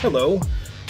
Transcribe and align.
Hello, 0.00 0.40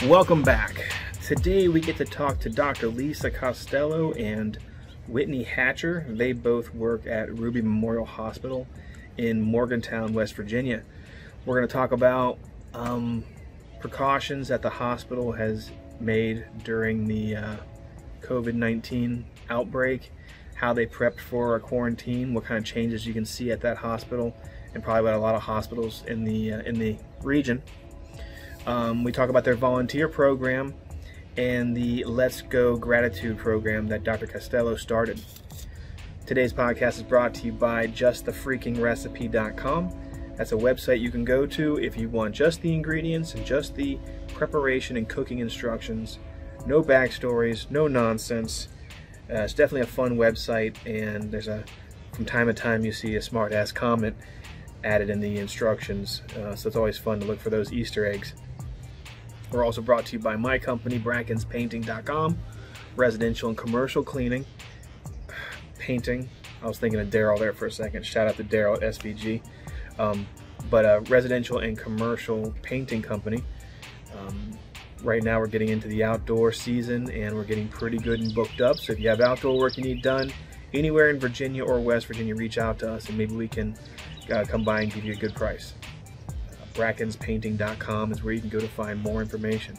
welcome 0.05 0.43
back. 0.43 0.85
Today 1.27 1.67
we 1.69 1.81
get 1.81 1.97
to 1.97 2.05
talk 2.05 2.41
to 2.41 2.51
Dr. 2.51 2.89
Lisa 2.89 3.31
Costello 3.31 4.13
and 4.13 4.59
Whitney 5.07 5.45
Hatcher. 5.45 6.05
They 6.07 6.33
both 6.33 6.75
work 6.75 7.07
at 7.07 7.35
Ruby 7.35 7.63
Memorial 7.63 8.05
Hospital 8.05 8.67
in 9.17 9.41
Morgantown, 9.41 10.13
West 10.13 10.35
Virginia. 10.35 10.83
We're 11.47 11.57
going 11.57 11.67
to 11.67 11.73
talk 11.73 11.93
about 11.93 12.39
um, 12.75 13.25
precautions 13.81 14.49
that 14.49 14.61
the 14.61 14.69
hospital 14.69 15.33
has 15.33 15.71
made 15.99 16.45
during 16.63 17.07
the 17.07 17.37
uh, 17.37 17.57
COVID 18.21 18.53
19 18.53 19.25
outbreak, 19.49 20.13
how 20.57 20.75
they 20.75 20.85
prepped 20.85 21.21
for 21.21 21.57
a 21.57 21.61
quarantine, 21.61 22.35
what 22.35 22.45
kind 22.45 22.59
of 22.59 22.67
changes 22.67 23.07
you 23.07 23.15
can 23.15 23.25
see 23.25 23.51
at 23.53 23.63
that 23.63 23.79
hospital, 23.79 24.37
and 24.75 24.83
probably 24.83 25.09
at 25.11 25.17
a 25.17 25.19
lot 25.19 25.35
of 25.35 25.41
hospitals 25.41 26.05
in 26.07 26.25
the, 26.25 26.53
uh, 26.53 26.61
in 26.61 26.79
the 26.79 26.99
region. 27.23 27.63
Um, 28.69 29.03
we 29.03 29.11
talk 29.13 29.31
about 29.31 29.45
their 29.45 29.55
volunteer 29.55 30.11
program 30.11 30.75
and 31.39 31.75
the 31.75 32.05
Let's 32.05 32.43
Go 32.43 32.77
Gratitude 32.77 33.39
program 33.39 33.89
that 33.89 34.05
Dr. 34.05 34.27
Costello 34.27 34.77
started. 34.77 35.25
Today's 36.27 36.53
podcast 36.53 36.97
is 36.97 37.03
brought 37.03 37.33
to 37.37 37.47
you 37.47 37.53
by 37.53 37.87
JustTheFreakingRecipe.com. 37.87 40.35
That's 40.37 40.53
a 40.53 40.57
website 40.57 41.01
you 41.01 41.11
can 41.11 41.25
go 41.25 41.47
to 41.47 41.79
if 41.79 41.97
you 41.97 42.11
want 42.11 42.35
just 42.35 42.61
the 42.61 42.75
ingredients 42.75 43.33
and 43.33 43.47
just 43.47 43.75
the 43.75 43.99
preparation 44.35 44.99
and 44.99 45.09
cooking 45.09 45.39
instructions. 45.39 46.19
No 46.67 46.83
backstories, 46.83 47.71
no 47.71 47.89
nonsense. 47.89 48.69
Uh, 49.31 49.45
it's 49.45 49.55
definitely 49.55 49.81
a 49.81 49.87
fun 49.87 50.19
website, 50.19 50.77
and 50.85 51.33
there's 51.33 51.49
a 51.49 51.65
from 52.13 52.27
time 52.27 52.49
to 52.49 52.53
time 52.53 52.85
you 52.85 52.93
see 52.93 53.17
a 53.17 53.23
smart 53.23 53.55
ass 53.55 53.73
comment 53.73 54.15
added 54.85 55.09
in 55.09 55.21
the 55.21 55.39
instructions, 55.39 56.21
uh, 56.37 56.55
so 56.55 56.67
it's 56.67 56.77
always 56.77 56.99
fun 56.99 57.19
to 57.21 57.25
look 57.25 57.41
for 57.41 57.49
those 57.49 57.73
Easter 57.73 58.05
eggs. 58.05 58.35
We're 59.51 59.65
also 59.65 59.81
brought 59.81 60.07
to 60.07 60.13
you 60.15 60.19
by 60.19 60.37
my 60.37 60.59
company, 60.59 60.99
BrackensPainting.com, 60.99 62.39
residential 62.97 63.49
and 63.49 63.57
commercial 63.57 64.03
cleaning, 64.03 64.45
painting. 65.79 66.29
I 66.63 66.67
was 66.67 66.79
thinking 66.79 67.01
of 67.01 67.09
Daryl 67.09 67.39
there 67.39 67.53
for 67.53 67.67
a 67.67 67.73
second. 67.73 68.05
Shout 68.05 68.29
out 68.29 68.37
to 68.37 68.45
Daryl 68.45 68.77
at 68.77 68.83
SVG. 68.83 69.43
Um, 69.99 70.27
but 70.71 70.85
a 70.85 71.01
residential 71.09 71.59
and 71.59 71.79
commercial 71.79 72.55
painting 72.63 73.03
company. 73.03 73.43
Um, 74.17 74.59
right 75.03 75.23
now, 75.23 75.39
we're 75.39 75.47
getting 75.47 75.69
into 75.69 75.89
the 75.89 76.05
outdoor 76.05 76.53
season 76.53 77.11
and 77.11 77.35
we're 77.35 77.45
getting 77.45 77.69
pretty 77.69 77.99
good 77.99 78.21
and 78.21 78.35
booked 78.35 78.61
up. 78.61 78.77
So 78.77 78.93
if 78.93 79.01
you 79.01 79.09
have 79.09 79.21
outdoor 79.21 79.59
work 79.59 79.77
you 79.77 79.85
need 79.85 80.03
done 80.03 80.33
anywhere 80.75 81.11
in 81.11 81.19
Virginia 81.19 81.65
or 81.65 81.81
West 81.81 82.07
Virginia, 82.07 82.35
reach 82.35 82.59
out 82.59 82.79
to 82.81 82.93
us 82.93 83.09
and 83.09 83.17
maybe 83.17 83.35
we 83.35 83.49
can 83.49 83.77
uh, 84.31 84.45
come 84.47 84.63
by 84.63 84.83
and 84.83 84.93
give 84.93 85.05
you 85.05 85.13
a 85.13 85.17
good 85.17 85.35
price. 85.35 85.75
BrackensPainting.com 86.79 88.13
is 88.13 88.23
where 88.23 88.33
you 88.33 88.41
can 88.41 88.49
go 88.49 88.61
to 88.61 88.69
find 88.69 89.03
more 89.03 89.21
information. 89.21 89.77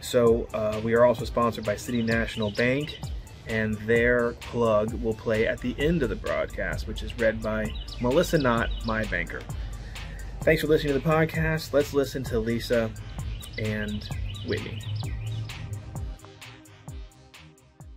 So 0.00 0.44
uh, 0.54 0.80
we 0.84 0.94
are 0.94 1.04
also 1.04 1.24
sponsored 1.24 1.64
by 1.64 1.74
City 1.74 2.02
National 2.02 2.52
Bank, 2.52 3.00
and 3.48 3.74
their 3.78 4.34
plug 4.34 4.94
will 5.02 5.14
play 5.14 5.48
at 5.48 5.58
the 5.60 5.74
end 5.76 6.04
of 6.04 6.10
the 6.10 6.16
broadcast, 6.16 6.86
which 6.86 7.02
is 7.02 7.18
read 7.18 7.42
by 7.42 7.66
Melissa 8.00 8.38
Knott, 8.38 8.70
my 8.86 9.02
banker. 9.06 9.40
Thanks 10.42 10.62
for 10.62 10.68
listening 10.68 10.92
to 10.92 11.00
the 11.00 11.08
podcast. 11.08 11.72
Let's 11.72 11.92
listen 11.92 12.22
to 12.24 12.38
Lisa 12.38 12.92
and 13.58 14.08
Whitney. 14.46 14.80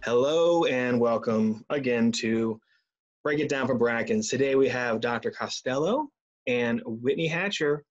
Hello 0.04 0.66
and 0.66 1.00
welcome 1.00 1.64
again 1.70 2.12
to 2.14 2.60
Break 3.24 3.42
It 3.42 3.50
Down 3.50 3.68
for 3.68 3.78
Brackens. 3.78 4.28
Today 4.28 4.56
we 4.56 4.70
have 4.70 5.02
Dr. 5.02 5.30
Costello 5.30 6.08
and 6.48 6.82
Whitney 6.84 7.28
Hatcher 7.28 7.84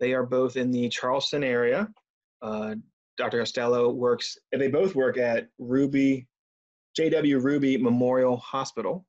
they 0.00 0.12
are 0.12 0.24
both 0.24 0.56
in 0.56 0.70
the 0.70 0.88
Charleston 0.88 1.44
area. 1.44 1.88
Uh, 2.42 2.74
Dr. 3.16 3.38
Costello 3.38 3.90
works, 3.90 4.36
they 4.52 4.68
both 4.68 4.94
work 4.94 5.18
at 5.18 5.48
Ruby, 5.58 6.26
JW 6.98 7.42
Ruby 7.42 7.76
Memorial 7.76 8.36
Hospital. 8.38 9.04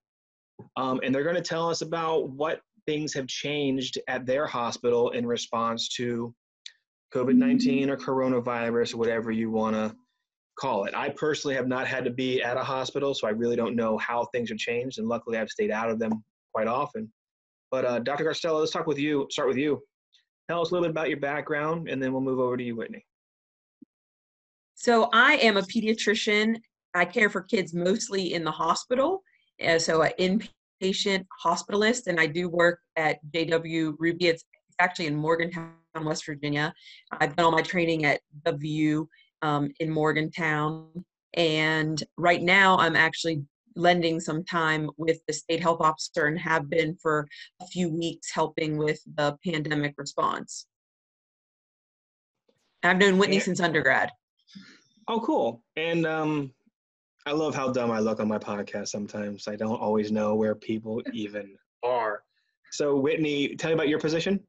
Um, 0.77 0.99
and 1.03 1.13
they're 1.13 1.23
going 1.23 1.35
to 1.35 1.41
tell 1.41 1.69
us 1.69 1.81
about 1.81 2.29
what 2.29 2.61
things 2.85 3.13
have 3.13 3.27
changed 3.27 3.99
at 4.07 4.25
their 4.25 4.45
hospital 4.45 5.09
in 5.11 5.25
response 5.25 5.89
to 5.97 6.33
COVID 7.13 7.35
19 7.35 7.89
or 7.89 7.97
coronavirus, 7.97 8.93
or 8.93 8.97
whatever 8.97 9.31
you 9.31 9.49
want 9.49 9.75
to 9.75 9.95
call 10.57 10.85
it. 10.85 10.93
I 10.93 11.09
personally 11.09 11.55
have 11.55 11.67
not 11.67 11.87
had 11.87 12.05
to 12.05 12.11
be 12.11 12.41
at 12.41 12.57
a 12.57 12.63
hospital, 12.63 13.13
so 13.13 13.27
I 13.27 13.31
really 13.31 13.55
don't 13.55 13.75
know 13.75 13.97
how 13.97 14.25
things 14.25 14.49
have 14.49 14.57
changed. 14.57 14.99
And 14.99 15.07
luckily, 15.07 15.37
I've 15.37 15.49
stayed 15.49 15.71
out 15.71 15.89
of 15.89 15.99
them 15.99 16.23
quite 16.53 16.67
often. 16.67 17.11
But 17.71 17.85
uh, 17.85 17.99
Dr. 17.99 18.25
Costello, 18.25 18.59
let's 18.59 18.71
talk 18.71 18.87
with 18.87 18.99
you. 18.99 19.27
Start 19.29 19.47
with 19.47 19.57
you 19.57 19.81
tell 20.47 20.61
us 20.61 20.69
a 20.69 20.73
little 20.73 20.87
bit 20.87 20.91
about 20.91 21.09
your 21.09 21.19
background, 21.19 21.89
and 21.89 22.01
then 22.01 22.11
we'll 22.11 22.21
move 22.21 22.39
over 22.39 22.57
to 22.57 22.63
you, 22.63 22.75
Whitney. 22.75 23.05
So 24.75 25.09
I 25.13 25.35
am 25.37 25.57
a 25.57 25.61
pediatrician. 25.61 26.57
I 26.93 27.05
care 27.05 27.29
for 27.29 27.41
kids 27.41 27.73
mostly 27.73 28.33
in 28.33 28.43
the 28.43 28.51
hospital, 28.51 29.23
so 29.77 30.01
an 30.01 30.11
inpatient 30.19 31.25
hospitalist, 31.43 32.07
and 32.07 32.19
I 32.19 32.27
do 32.27 32.49
work 32.49 32.79
at 32.95 33.19
JW 33.31 33.95
Ruby. 33.97 34.27
It's, 34.27 34.45
actually 34.79 35.05
in 35.05 35.15
Morgantown, 35.15 35.71
West 36.01 36.25
Virginia. 36.25 36.73
I've 37.13 37.33
done 37.37 37.45
all 37.45 37.51
my 37.53 37.61
training 37.61 38.03
at 38.03 38.19
WVU 38.45 39.07
um, 39.41 39.71
in 39.79 39.89
Morgantown, 39.89 41.05
and 41.33 42.03
right 42.17 42.41
now 42.41 42.77
I'm 42.77 42.97
actually 42.97 43.41
lending 43.75 44.19
some 44.19 44.43
time 44.43 44.89
with 44.97 45.19
the 45.27 45.33
state 45.33 45.61
health 45.61 45.81
officer 45.81 46.25
and 46.25 46.39
have 46.39 46.69
been 46.69 46.95
for 47.01 47.27
a 47.61 47.67
few 47.67 47.89
weeks 47.89 48.31
helping 48.31 48.77
with 48.77 48.99
the 49.15 49.37
pandemic 49.45 49.93
response. 49.97 50.67
I've 52.83 52.97
known 52.97 53.17
Whitney 53.17 53.39
since 53.39 53.59
undergrad. 53.59 54.11
Oh, 55.07 55.19
cool. 55.19 55.63
And 55.75 56.05
um, 56.05 56.51
I 57.25 57.31
love 57.31 57.55
how 57.55 57.71
dumb 57.71 57.91
I 57.91 57.99
look 57.99 58.19
on 58.19 58.27
my 58.27 58.37
podcast 58.37 58.89
sometimes. 58.89 59.47
I 59.47 59.55
don't 59.55 59.79
always 59.79 60.11
know 60.11 60.35
where 60.35 60.55
people 60.55 61.01
even 61.13 61.55
are. 61.83 62.21
So, 62.71 62.97
Whitney, 62.97 63.55
tell 63.55 63.69
me 63.69 63.73
about 63.73 63.87
your 63.87 63.99
position. 63.99 64.39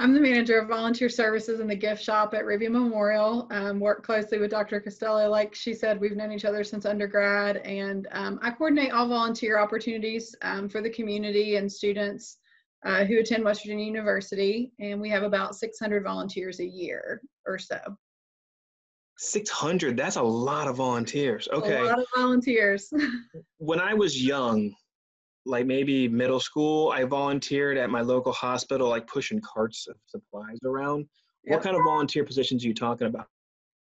I'm 0.00 0.14
the 0.14 0.20
manager 0.20 0.60
of 0.60 0.68
volunteer 0.68 1.08
services 1.08 1.58
in 1.58 1.66
the 1.66 1.74
gift 1.74 2.00
shop 2.02 2.32
at 2.32 2.46
Ruby 2.46 2.68
Memorial. 2.68 3.48
Um, 3.50 3.80
work 3.80 4.04
closely 4.04 4.38
with 4.38 4.52
Dr. 4.52 4.80
Costello. 4.80 5.28
Like 5.28 5.56
she 5.56 5.74
said, 5.74 6.00
we've 6.00 6.16
known 6.16 6.30
each 6.30 6.44
other 6.44 6.62
since 6.62 6.86
undergrad, 6.86 7.56
and 7.58 8.06
um, 8.12 8.38
I 8.40 8.52
coordinate 8.52 8.92
all 8.92 9.08
volunteer 9.08 9.58
opportunities 9.58 10.36
um, 10.42 10.68
for 10.68 10.80
the 10.80 10.90
community 10.90 11.56
and 11.56 11.70
students 11.70 12.38
uh, 12.86 13.04
who 13.04 13.18
attend 13.18 13.44
West 13.44 13.64
Virginia 13.64 13.86
University. 13.86 14.72
And 14.78 15.00
we 15.00 15.10
have 15.10 15.24
about 15.24 15.56
600 15.56 16.04
volunteers 16.04 16.60
a 16.60 16.66
year 16.66 17.20
or 17.44 17.58
so. 17.58 17.78
600, 19.16 19.96
that's 19.96 20.14
a 20.14 20.22
lot 20.22 20.68
of 20.68 20.76
volunteers. 20.76 21.48
Okay. 21.52 21.80
A 21.80 21.84
lot 21.84 21.98
of 21.98 22.06
volunteers. 22.16 22.92
when 23.58 23.80
I 23.80 23.94
was 23.94 24.24
young, 24.24 24.72
like 25.48 25.66
maybe 25.66 26.08
middle 26.08 26.40
school, 26.40 26.90
I 26.90 27.04
volunteered 27.04 27.78
at 27.78 27.90
my 27.90 28.00
local 28.00 28.32
hospital, 28.32 28.88
like 28.88 29.06
pushing 29.06 29.40
carts 29.40 29.88
of 29.88 29.96
supplies 30.06 30.58
around. 30.64 31.06
Yep. 31.44 31.54
What 31.54 31.62
kind 31.62 31.76
of 31.76 31.82
volunteer 31.84 32.24
positions 32.24 32.64
are 32.64 32.68
you 32.68 32.74
talking 32.74 33.06
about? 33.06 33.26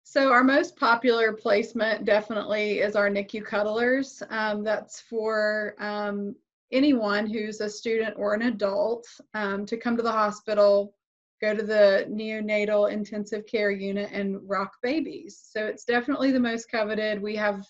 So 0.03 0.31
our 0.31 0.43
most 0.43 0.75
popular 0.75 1.33
placement 1.33 2.05
definitely 2.05 2.79
is 2.79 2.95
our 2.95 3.09
NICU 3.09 3.45
cuddlers. 3.45 4.23
Um, 4.29 4.63
that's 4.63 5.01
for 5.01 5.75
um, 5.79 6.35
anyone 6.71 7.27
who's 7.27 7.61
a 7.61 7.69
student 7.69 8.15
or 8.17 8.33
an 8.33 8.43
adult 8.43 9.05
um, 9.33 9.65
to 9.67 9.77
come 9.77 9.95
to 9.97 10.03
the 10.03 10.11
hospital, 10.11 10.95
go 11.41 11.55
to 11.55 11.63
the 11.63 12.07
neonatal 12.09 12.91
intensive 12.91 13.45
care 13.45 13.71
unit 13.71 14.09
and 14.11 14.37
rock 14.49 14.71
babies. 14.81 15.47
So 15.51 15.65
it's 15.65 15.85
definitely 15.85 16.31
the 16.31 16.39
most 16.39 16.71
coveted. 16.71 17.21
We 17.21 17.35
have 17.35 17.63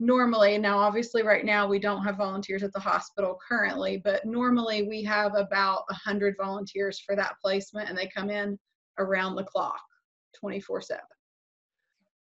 normally 0.00 0.58
now 0.58 0.78
obviously 0.78 1.22
right 1.22 1.44
now 1.44 1.66
we 1.66 1.78
don't 1.78 2.04
have 2.04 2.16
volunteers 2.16 2.62
at 2.62 2.72
the 2.72 2.78
hospital 2.78 3.38
currently 3.46 4.00
but 4.04 4.24
normally 4.24 4.82
we 4.82 5.02
have 5.02 5.34
about 5.34 5.82
100 5.88 6.36
volunteers 6.40 7.00
for 7.00 7.16
that 7.16 7.34
placement 7.42 7.88
and 7.88 7.98
they 7.98 8.08
come 8.14 8.30
in 8.30 8.58
around 8.98 9.34
the 9.34 9.44
clock 9.44 9.80
24 10.38 10.80
7 10.82 11.00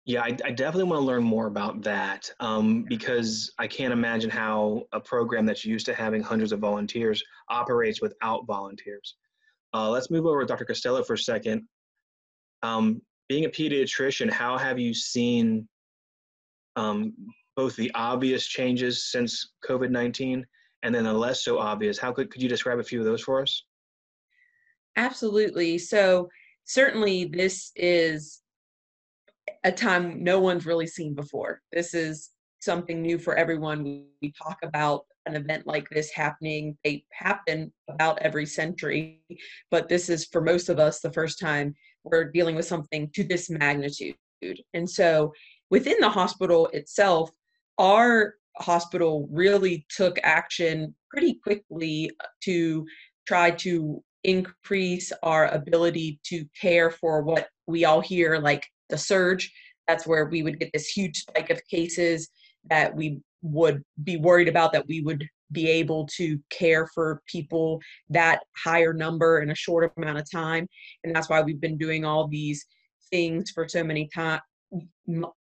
yeah, 0.05 0.23
I, 0.23 0.35
I, 0.43 0.51
definitely 0.51 0.85
want 0.85 1.01
to 1.01 1.05
learn 1.05 1.23
more 1.23 1.45
about 1.45 1.83
that 1.83 2.29
um, 2.39 2.83
because 2.89 3.53
I 3.59 3.67
can't 3.67 3.93
imagine 3.93 4.31
how 4.31 4.83
a 4.93 4.99
program 4.99 5.45
that's 5.45 5.63
used 5.63 5.85
to 5.85 5.93
having 5.93 6.23
hundreds 6.23 6.51
of 6.51 6.59
volunteers 6.59 7.23
operates 7.49 8.01
without 8.01 8.47
volunteers. 8.47 9.15
Uh, 9.75 9.91
let's 9.91 10.09
move 10.09 10.25
over 10.25 10.41
to 10.41 10.47
Dr. 10.47 10.65
Costello 10.65 11.03
for 11.03 11.13
a 11.13 11.17
second. 11.19 11.67
Um, 12.63 13.01
being 13.29 13.45
a 13.45 13.49
pediatrician, 13.49 14.29
how 14.29 14.57
have 14.57 14.79
you 14.79 14.93
seen 14.93 15.67
um, 16.75 17.13
both 17.55 17.75
the 17.75 17.91
obvious 17.95 18.45
changes 18.45 19.11
since 19.11 19.53
COVID 19.67 19.89
19 19.89 20.45
and 20.83 20.95
then 20.95 21.03
the 21.03 21.13
less 21.13 21.43
so 21.43 21.59
obvious. 21.59 21.97
How 21.97 22.11
could, 22.11 22.31
could 22.31 22.41
you 22.41 22.49
describe 22.49 22.79
a 22.79 22.83
few 22.83 22.99
of 22.99 23.05
those 23.05 23.21
for 23.21 23.41
us? 23.41 23.65
Absolutely. 24.95 25.77
So, 25.77 26.29
certainly, 26.65 27.25
this 27.25 27.71
is 27.75 28.41
a 29.63 29.71
time 29.71 30.23
no 30.23 30.39
one's 30.39 30.65
really 30.65 30.87
seen 30.87 31.13
before. 31.13 31.61
This 31.71 31.93
is 31.93 32.31
something 32.59 33.01
new 33.01 33.17
for 33.17 33.35
everyone. 33.35 33.83
We 34.21 34.33
talk 34.33 34.57
about 34.63 35.05
an 35.25 35.35
event 35.35 35.67
like 35.67 35.87
this 35.89 36.11
happening. 36.11 36.77
They 36.83 37.05
happen 37.11 37.71
about 37.89 38.19
every 38.21 38.45
century, 38.45 39.21
but 39.69 39.87
this 39.87 40.09
is 40.09 40.25
for 40.25 40.41
most 40.41 40.69
of 40.69 40.79
us 40.79 40.99
the 40.99 41.13
first 41.13 41.39
time 41.39 41.75
we're 42.03 42.31
dealing 42.31 42.55
with 42.55 42.65
something 42.65 43.09
to 43.13 43.23
this 43.23 43.49
magnitude. 43.49 44.15
And 44.73 44.89
so 44.89 45.31
within 45.69 45.97
the 45.99 46.09
hospital 46.09 46.67
itself, 46.67 47.31
our 47.77 48.35
hospital 48.57 49.27
really 49.31 49.85
took 49.89 50.17
action 50.23 50.93
pretty 51.09 51.35
quickly 51.35 52.11
uh, 52.19 52.27
to 52.43 52.85
try 53.27 53.51
to 53.51 54.03
increase 54.23 55.11
our 55.23 55.47
ability 55.47 56.19
to 56.23 56.45
care 56.59 56.91
for 56.91 57.21
what 57.23 57.47
we 57.67 57.85
all 57.85 58.01
hear 58.01 58.37
like 58.37 58.65
the 58.89 58.97
surge. 58.97 59.51
That's 59.87 60.05
where 60.05 60.25
we 60.25 60.43
would 60.43 60.59
get 60.59 60.71
this 60.73 60.87
huge 60.87 61.21
spike 61.21 61.49
of 61.49 61.59
cases 61.67 62.29
that 62.69 62.95
we 62.95 63.19
would 63.41 63.83
be 64.03 64.17
worried 64.17 64.47
about 64.47 64.71
that 64.73 64.87
we 64.87 65.01
would 65.01 65.27
be 65.51 65.67
able 65.67 66.07
to 66.15 66.39
care 66.49 66.87
for 66.93 67.21
people 67.25 67.81
that 68.09 68.41
higher 68.55 68.93
number 68.93 69.41
in 69.41 69.49
a 69.49 69.55
short 69.55 69.91
amount 69.97 70.17
of 70.17 70.29
time 70.31 70.67
and 71.03 71.13
that's 71.13 71.27
why 71.27 71.41
we've 71.41 71.59
been 71.59 71.77
doing 71.77 72.05
all 72.05 72.27
these 72.27 72.65
things 73.09 73.49
for 73.51 73.67
so 73.67 73.83
many 73.83 74.07
time 74.13 74.39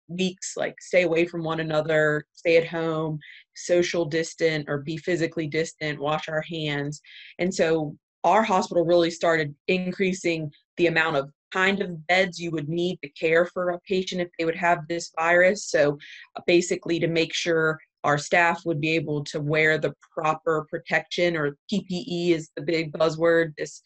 weeks 0.08 0.54
like 0.56 0.74
stay 0.80 1.02
away 1.02 1.24
from 1.24 1.44
one 1.44 1.60
another 1.60 2.24
stay 2.32 2.56
at 2.56 2.66
home 2.66 3.18
social 3.54 4.04
distant 4.04 4.66
or 4.68 4.78
be 4.78 4.96
physically 4.96 5.46
distant 5.46 6.00
wash 6.00 6.28
our 6.28 6.42
hands. 6.42 7.00
And 7.38 7.54
so 7.54 7.96
our 8.24 8.42
hospital 8.42 8.84
really 8.84 9.10
started 9.10 9.54
increasing 9.68 10.50
the 10.76 10.86
amount 10.86 11.16
of 11.16 11.30
kind 11.52 11.82
of 11.82 12.06
beds 12.06 12.38
you 12.38 12.50
would 12.52 12.68
need 12.68 12.98
to 13.02 13.08
care 13.10 13.44
for 13.46 13.70
a 13.70 13.80
patient 13.80 14.20
if 14.20 14.28
they 14.38 14.44
would 14.44 14.56
have 14.56 14.86
this 14.88 15.10
virus. 15.18 15.66
So 15.68 15.98
basically 16.46 17.00
to 17.00 17.08
make 17.08 17.34
sure 17.34 17.78
our 18.04 18.18
staff 18.18 18.62
would 18.64 18.80
be 18.80 18.94
able 18.94 19.24
to 19.24 19.40
wear 19.40 19.78
the 19.78 19.94
proper 20.14 20.66
protection 20.70 21.36
or 21.36 21.56
ppe 21.72 22.30
is 22.30 22.50
the 22.56 22.62
big 22.62 22.92
buzzword 22.92 23.52
this 23.58 23.82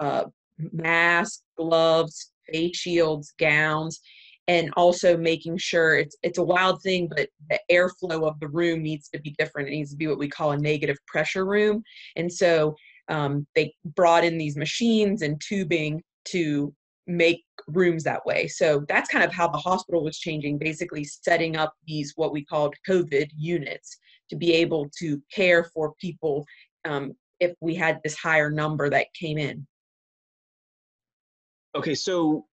uh, 0.00 0.24
mask 0.72 1.42
gloves 1.58 2.32
face 2.50 2.78
shields 2.78 3.34
gowns 3.38 4.00
and 4.48 4.70
also 4.76 5.16
making 5.16 5.58
sure 5.58 5.96
it's 5.96 6.16
it's 6.22 6.38
a 6.38 6.42
wild 6.42 6.82
thing, 6.82 7.08
but 7.08 7.28
the 7.50 7.60
airflow 7.70 8.26
of 8.26 8.40
the 8.40 8.48
room 8.48 8.82
needs 8.82 9.08
to 9.10 9.20
be 9.20 9.34
different. 9.38 9.68
It 9.68 9.72
needs 9.72 9.90
to 9.90 9.96
be 9.96 10.06
what 10.06 10.18
we 10.18 10.28
call 10.28 10.52
a 10.52 10.58
negative 10.58 10.96
pressure 11.06 11.44
room. 11.44 11.82
And 12.16 12.32
so 12.32 12.74
um, 13.08 13.46
they 13.54 13.74
brought 13.84 14.24
in 14.24 14.38
these 14.38 14.56
machines 14.56 15.22
and 15.22 15.40
tubing 15.40 16.02
to 16.26 16.74
make 17.06 17.44
rooms 17.68 18.04
that 18.04 18.24
way. 18.26 18.48
So 18.48 18.84
that's 18.88 19.10
kind 19.10 19.24
of 19.24 19.32
how 19.32 19.48
the 19.48 19.58
hospital 19.58 20.02
was 20.02 20.18
changing, 20.18 20.58
basically 20.58 21.04
setting 21.04 21.56
up 21.56 21.74
these 21.86 22.12
what 22.16 22.32
we 22.32 22.44
called 22.44 22.74
COVID 22.88 23.28
units 23.36 23.98
to 24.30 24.36
be 24.36 24.52
able 24.52 24.90
to 24.98 25.22
care 25.32 25.64
for 25.64 25.94
people 26.00 26.46
um, 26.84 27.12
if 27.40 27.54
we 27.60 27.74
had 27.74 28.00
this 28.02 28.16
higher 28.16 28.50
number 28.50 28.90
that 28.90 29.06
came 29.14 29.38
in. 29.38 29.66
Okay, 31.74 31.94
so 31.94 32.46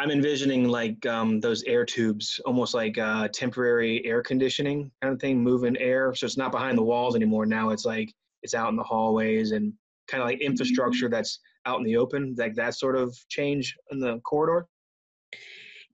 I'm 0.00 0.10
envisioning 0.10 0.66
like 0.66 1.04
um, 1.04 1.40
those 1.40 1.62
air 1.64 1.84
tubes, 1.84 2.40
almost 2.46 2.72
like 2.72 2.96
uh, 2.96 3.28
temporary 3.28 4.02
air 4.06 4.22
conditioning 4.22 4.90
kind 5.02 5.12
of 5.12 5.20
thing, 5.20 5.38
moving 5.38 5.76
air. 5.76 6.14
So 6.14 6.24
it's 6.24 6.38
not 6.38 6.52
behind 6.52 6.78
the 6.78 6.82
walls 6.82 7.14
anymore. 7.14 7.44
Now 7.44 7.68
it's 7.68 7.84
like 7.84 8.10
it's 8.42 8.54
out 8.54 8.70
in 8.70 8.76
the 8.76 8.82
hallways 8.82 9.50
and 9.52 9.74
kind 10.08 10.22
of 10.22 10.26
like 10.26 10.40
infrastructure 10.40 11.10
that's 11.10 11.38
out 11.66 11.80
in 11.80 11.84
the 11.84 11.98
open, 11.98 12.34
like 12.38 12.54
that 12.54 12.76
sort 12.76 12.96
of 12.96 13.14
change 13.28 13.76
in 13.90 14.00
the 14.00 14.20
corridor. 14.20 14.66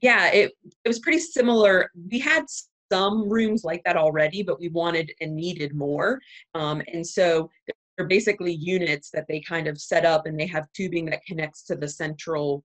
Yeah, 0.01 0.29
it 0.29 0.53
it 0.85 0.89
was 0.89 1.01
pretty 1.01 1.19
similar. 1.19 1.91
We 2.09 2.21
had 2.21 2.45
some 2.93 3.29
rooms 3.29 3.65
like 3.65 3.83
that 3.87 3.97
already, 3.97 4.45
but 4.45 4.61
we 4.61 4.69
wanted 4.69 5.11
and 5.21 5.35
needed 5.35 5.75
more. 5.75 6.21
Um, 6.55 6.81
and 6.93 7.05
so 7.05 7.51
they're 7.99 8.07
basically 8.07 8.53
units 8.53 9.11
that 9.11 9.27
they 9.29 9.41
kind 9.41 9.67
of 9.67 9.81
set 9.81 10.07
up 10.07 10.27
and 10.27 10.39
they 10.39 10.47
have 10.47 10.73
tubing 10.75 11.07
that 11.07 11.25
connects 11.27 11.65
to 11.65 11.75
the 11.75 11.89
central 11.89 12.63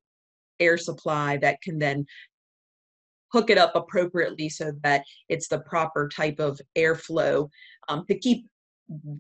air 0.62 0.78
supply 0.78 1.38
that 1.38 1.62
can 1.62 1.78
then 1.80 2.06
hook 3.32 3.50
it 3.50 3.58
up 3.58 3.76
appropriately 3.76 4.50
so 4.50 4.72
that 4.84 5.04
it's 5.30 5.48
the 5.48 5.60
proper 5.60 6.10
type 6.10 6.40
of 6.40 6.60
airflow 6.78 7.50
um, 7.88 8.06
to 8.08 8.18
keep 8.18 8.46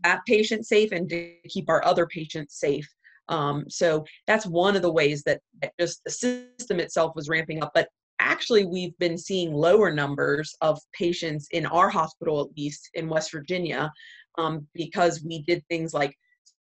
that 0.04 0.20
patient 0.28 0.66
safe 0.66 0.92
and 0.92 1.10
to 1.10 1.34
keep 1.48 1.70
our 1.70 1.84
other 1.86 2.06
patients 2.06 2.60
safe. 2.60 2.88
Um, 3.30 3.66
so 3.70 4.04
that's 4.28 4.46
one 4.46 4.76
of 4.76 4.82
the 4.82 4.92
ways 4.92 5.24
that, 5.24 5.40
that 5.62 5.72
just 5.80 6.04
the 6.04 6.12
system 6.12 6.80
itself 6.80 7.14
was 7.16 7.30
ramping 7.30 7.64
up. 7.64 7.72
But 7.74 7.88
actually, 8.20 8.66
we've 8.66 8.98
been 8.98 9.18
seeing 9.18 9.54
lower 9.54 9.92
numbers 9.92 10.54
of 10.60 10.80
patients 10.94 11.48
in 11.52 11.66
our 11.66 11.90
hospital, 11.90 12.42
at 12.42 12.58
least 12.58 12.90
in 12.94 13.08
West 13.08 13.32
Virginia, 13.32 13.92
um, 14.38 14.68
because 14.74 15.24
we 15.24 15.44
did 15.44 15.64
things 15.70 15.94
like 15.94 16.14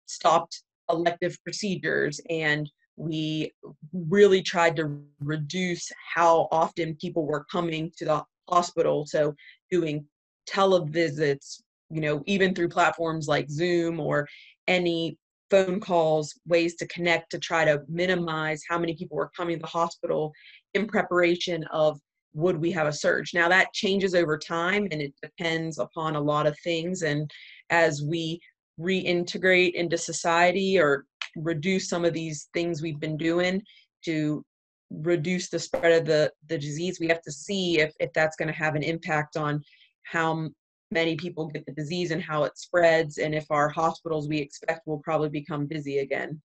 stopped 0.05 0.63
elective 0.89 1.37
procedures 1.43 2.19
and 2.29 2.69
we 2.99 3.49
really 3.93 4.41
tried 4.41 4.75
to 4.75 4.99
reduce 5.21 5.89
how 6.13 6.49
often 6.51 6.97
people 6.97 7.25
were 7.25 7.45
coming 7.49 7.91
to 7.97 8.05
the 8.05 8.23
hospital. 8.49 9.05
So 9.07 9.33
doing 9.71 10.05
televisits, 10.49 11.61
you 11.89 12.01
know, 12.01 12.21
even 12.25 12.53
through 12.53 12.67
platforms 12.67 13.27
like 13.27 13.49
Zoom 13.49 14.01
or 14.01 14.27
any 14.67 15.17
phone 15.49 15.79
calls, 15.79 16.37
ways 16.45 16.75
to 16.75 16.87
connect 16.87 17.31
to 17.31 17.39
try 17.39 17.63
to 17.63 17.81
minimize 17.87 18.61
how 18.67 18.77
many 18.77 18.95
people 18.95 19.15
were 19.15 19.31
coming 19.35 19.55
to 19.55 19.61
the 19.61 19.67
hospital 19.67 20.33
in 20.73 20.85
preparation 20.85 21.63
of 21.71 21.99
would 22.33 22.57
we 22.57 22.69
have 22.71 22.85
a 22.85 22.93
surge. 22.93 23.33
Now 23.33 23.47
that 23.47 23.73
changes 23.73 24.13
over 24.13 24.37
time 24.37 24.87
and 24.91 25.01
it 25.01 25.13
depends 25.23 25.79
upon 25.79 26.17
a 26.17 26.21
lot 26.21 26.47
of 26.47 26.59
things. 26.59 27.01
And 27.03 27.31
as 27.69 28.03
we 28.03 28.41
reintegrate 28.79 29.73
into 29.73 29.97
society 29.97 30.77
or 30.77 31.05
reduce 31.41 31.89
some 31.89 32.05
of 32.05 32.13
these 32.13 32.49
things 32.53 32.81
we've 32.81 32.99
been 32.99 33.17
doing 33.17 33.61
to 34.05 34.43
reduce 34.91 35.49
the 35.49 35.59
spread 35.59 36.01
of 36.01 36.05
the 36.05 36.31
the 36.47 36.57
disease. 36.57 36.99
We 36.99 37.07
have 37.07 37.21
to 37.21 37.31
see 37.31 37.79
if 37.79 37.93
if 37.99 38.11
that's 38.13 38.35
going 38.35 38.47
to 38.47 38.53
have 38.53 38.75
an 38.75 38.83
impact 38.83 39.37
on 39.37 39.63
how 40.03 40.49
many 40.91 41.15
people 41.15 41.47
get 41.47 41.65
the 41.65 41.73
disease 41.73 42.11
and 42.11 42.21
how 42.21 42.43
it 42.43 42.57
spreads 42.57 43.19
and 43.19 43.35
if 43.35 43.45
our 43.51 43.69
hospitals 43.69 44.27
we 44.27 44.39
expect 44.39 44.87
will 44.87 44.99
probably 44.99 45.29
become 45.29 45.67
busy 45.67 45.99
again. 45.99 46.41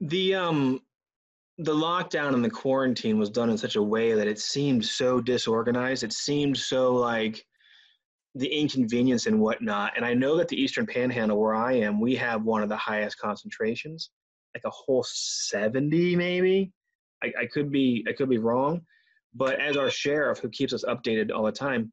The 0.00 0.34
um 0.34 0.80
the 1.58 1.74
lockdown 1.74 2.34
and 2.34 2.44
the 2.44 2.50
quarantine 2.50 3.18
was 3.18 3.30
done 3.30 3.50
in 3.50 3.56
such 3.56 3.76
a 3.76 3.82
way 3.82 4.12
that 4.12 4.28
it 4.28 4.38
seemed 4.38 4.84
so 4.84 5.20
disorganized. 5.20 6.04
It 6.04 6.12
seemed 6.12 6.56
so 6.56 6.94
like 6.94 7.44
the 8.36 8.48
inconvenience 8.48 9.26
and 9.26 9.40
whatnot. 9.40 9.92
And 9.96 10.04
I 10.04 10.14
know 10.14 10.36
that 10.36 10.48
the 10.48 10.60
Eastern 10.60 10.86
Panhandle, 10.86 11.40
where 11.40 11.54
I 11.54 11.72
am, 11.74 12.00
we 12.00 12.14
have 12.16 12.44
one 12.44 12.62
of 12.62 12.68
the 12.68 12.76
highest 12.76 13.18
concentrations, 13.18 14.10
like 14.54 14.64
a 14.64 14.70
whole 14.70 15.04
70 15.08 16.16
maybe. 16.16 16.72
I, 17.22 17.32
I 17.40 17.46
could 17.46 17.72
be 17.72 18.04
I 18.06 18.12
could 18.12 18.28
be 18.28 18.36
wrong, 18.36 18.82
but 19.34 19.58
as 19.58 19.78
our 19.78 19.90
sheriff, 19.90 20.38
who 20.38 20.50
keeps 20.50 20.74
us 20.74 20.84
updated 20.84 21.30
all 21.34 21.44
the 21.44 21.52
time, 21.52 21.90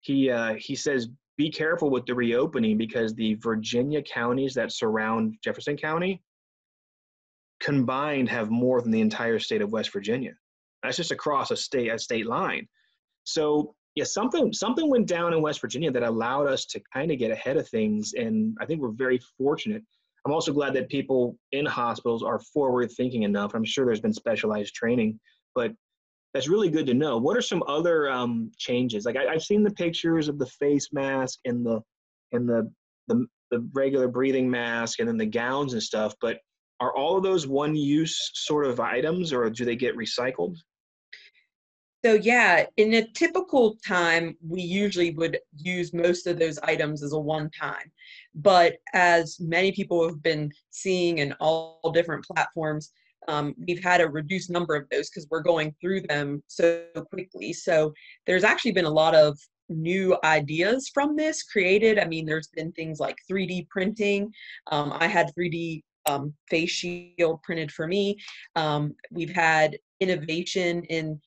he 0.00 0.30
uh, 0.30 0.54
he 0.54 0.74
says 0.74 1.08
be 1.36 1.50
careful 1.50 1.90
with 1.90 2.06
the 2.06 2.14
reopening 2.14 2.78
because 2.78 3.14
the 3.14 3.34
Virginia 3.34 4.00
counties 4.02 4.54
that 4.54 4.72
surround 4.72 5.36
Jefferson 5.42 5.76
County 5.76 6.22
combined 7.60 8.28
have 8.30 8.50
more 8.50 8.80
than 8.80 8.90
the 8.90 9.00
entire 9.00 9.38
state 9.38 9.60
of 9.60 9.72
West 9.72 9.92
Virginia. 9.92 10.32
That's 10.82 10.96
just 10.96 11.10
across 11.10 11.50
a 11.50 11.56
state 11.56 11.90
a 11.90 11.98
state 11.98 12.26
line. 12.26 12.68
So 13.24 13.74
yeah, 13.94 14.04
something 14.04 14.52
something 14.52 14.90
went 14.90 15.06
down 15.06 15.32
in 15.32 15.40
West 15.40 15.60
Virginia 15.60 15.90
that 15.90 16.02
allowed 16.02 16.46
us 16.46 16.64
to 16.66 16.80
kind 16.92 17.10
of 17.10 17.18
get 17.18 17.30
ahead 17.30 17.56
of 17.56 17.68
things, 17.68 18.12
and 18.14 18.56
I 18.60 18.66
think 18.66 18.80
we're 18.80 18.90
very 18.90 19.20
fortunate. 19.38 19.82
I'm 20.26 20.32
also 20.32 20.52
glad 20.52 20.72
that 20.74 20.88
people 20.88 21.36
in 21.52 21.66
hospitals 21.66 22.22
are 22.22 22.40
forward 22.40 22.90
thinking 22.90 23.22
enough. 23.22 23.54
I'm 23.54 23.64
sure 23.64 23.84
there's 23.84 24.00
been 24.00 24.12
specialized 24.12 24.74
training, 24.74 25.20
but 25.54 25.72
that's 26.32 26.48
really 26.48 26.70
good 26.70 26.86
to 26.86 26.94
know. 26.94 27.18
What 27.18 27.36
are 27.36 27.42
some 27.42 27.62
other 27.68 28.10
um, 28.10 28.50
changes? 28.56 29.04
Like 29.04 29.16
I, 29.16 29.32
have 29.32 29.42
seen 29.42 29.62
the 29.62 29.70
pictures 29.70 30.28
of 30.28 30.38
the 30.38 30.46
face 30.46 30.88
mask 30.92 31.38
and 31.44 31.64
the 31.64 31.80
and 32.32 32.48
the, 32.48 32.70
the 33.06 33.26
the 33.50 33.68
regular 33.72 34.08
breathing 34.08 34.50
mask 34.50 34.98
and 34.98 35.08
then 35.08 35.18
the 35.18 35.26
gowns 35.26 35.74
and 35.74 35.82
stuff, 35.82 36.14
but 36.20 36.38
are 36.80 36.96
all 36.96 37.16
of 37.16 37.22
those 37.22 37.46
one 37.46 37.76
use 37.76 38.32
sort 38.34 38.66
of 38.66 38.80
items 38.80 39.32
or 39.32 39.48
do 39.48 39.64
they 39.64 39.76
get 39.76 39.96
recycled? 39.96 40.56
So 42.04 42.14
yeah, 42.14 42.66
in 42.76 42.92
a 42.94 43.08
typical 43.12 43.76
time, 43.76 44.36
we 44.46 44.60
usually 44.60 45.12
would 45.12 45.38
use 45.56 45.94
most 45.94 46.26
of 46.26 46.38
those 46.38 46.58
items 46.58 47.02
as 47.02 47.14
a 47.14 47.18
one 47.18 47.50
time. 47.58 47.90
But 48.34 48.74
as 48.92 49.38
many 49.40 49.72
people 49.72 50.06
have 50.06 50.22
been 50.22 50.52
seeing 50.68 51.18
in 51.18 51.32
all 51.40 51.80
different 51.94 52.26
platforms, 52.26 52.92
um, 53.26 53.54
we've 53.66 53.82
had 53.82 54.02
a 54.02 54.08
reduced 54.08 54.50
number 54.50 54.74
of 54.74 54.86
those 54.90 55.08
because 55.08 55.26
we're 55.30 55.40
going 55.40 55.74
through 55.80 56.02
them 56.02 56.42
so 56.46 56.84
quickly. 57.10 57.54
So 57.54 57.94
there's 58.26 58.44
actually 58.44 58.72
been 58.72 58.84
a 58.84 58.90
lot 58.90 59.14
of 59.14 59.38
new 59.70 60.14
ideas 60.24 60.90
from 60.92 61.16
this 61.16 61.42
created. 61.42 61.98
I 61.98 62.04
mean, 62.04 62.26
there's 62.26 62.48
been 62.48 62.70
things 62.72 63.00
like 63.00 63.16
3D 63.30 63.70
printing. 63.70 64.30
Um, 64.70 64.92
I 64.94 65.06
had 65.06 65.30
3D 65.38 65.82
um, 66.04 66.34
face 66.50 66.70
shield 66.70 67.42
printed 67.42 67.72
for 67.72 67.86
me. 67.86 68.18
Um, 68.56 68.94
we've 69.10 69.34
had 69.34 69.78
innovation 70.00 70.82
in 70.90 71.18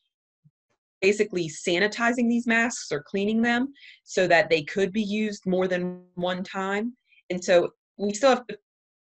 basically 1.01 1.50
sanitizing 1.50 2.30
these 2.30 2.48
masks 2.48 2.92
or 2.92 3.04
cleaning 3.04 3.42
them 3.42 3.74
so 4.04 4.27
that 4.27 4.50
they 4.50 4.63
could 4.63 4.92
be 4.92 5.01
used 5.01 5.46
more 5.46 5.68
than 5.68 6.01
one 6.16 6.44
time. 6.44 6.94
And 7.30 7.44
so 7.44 7.70
we 7.98 8.13
still 8.13 8.30
have 8.30 8.48
to 8.48 8.58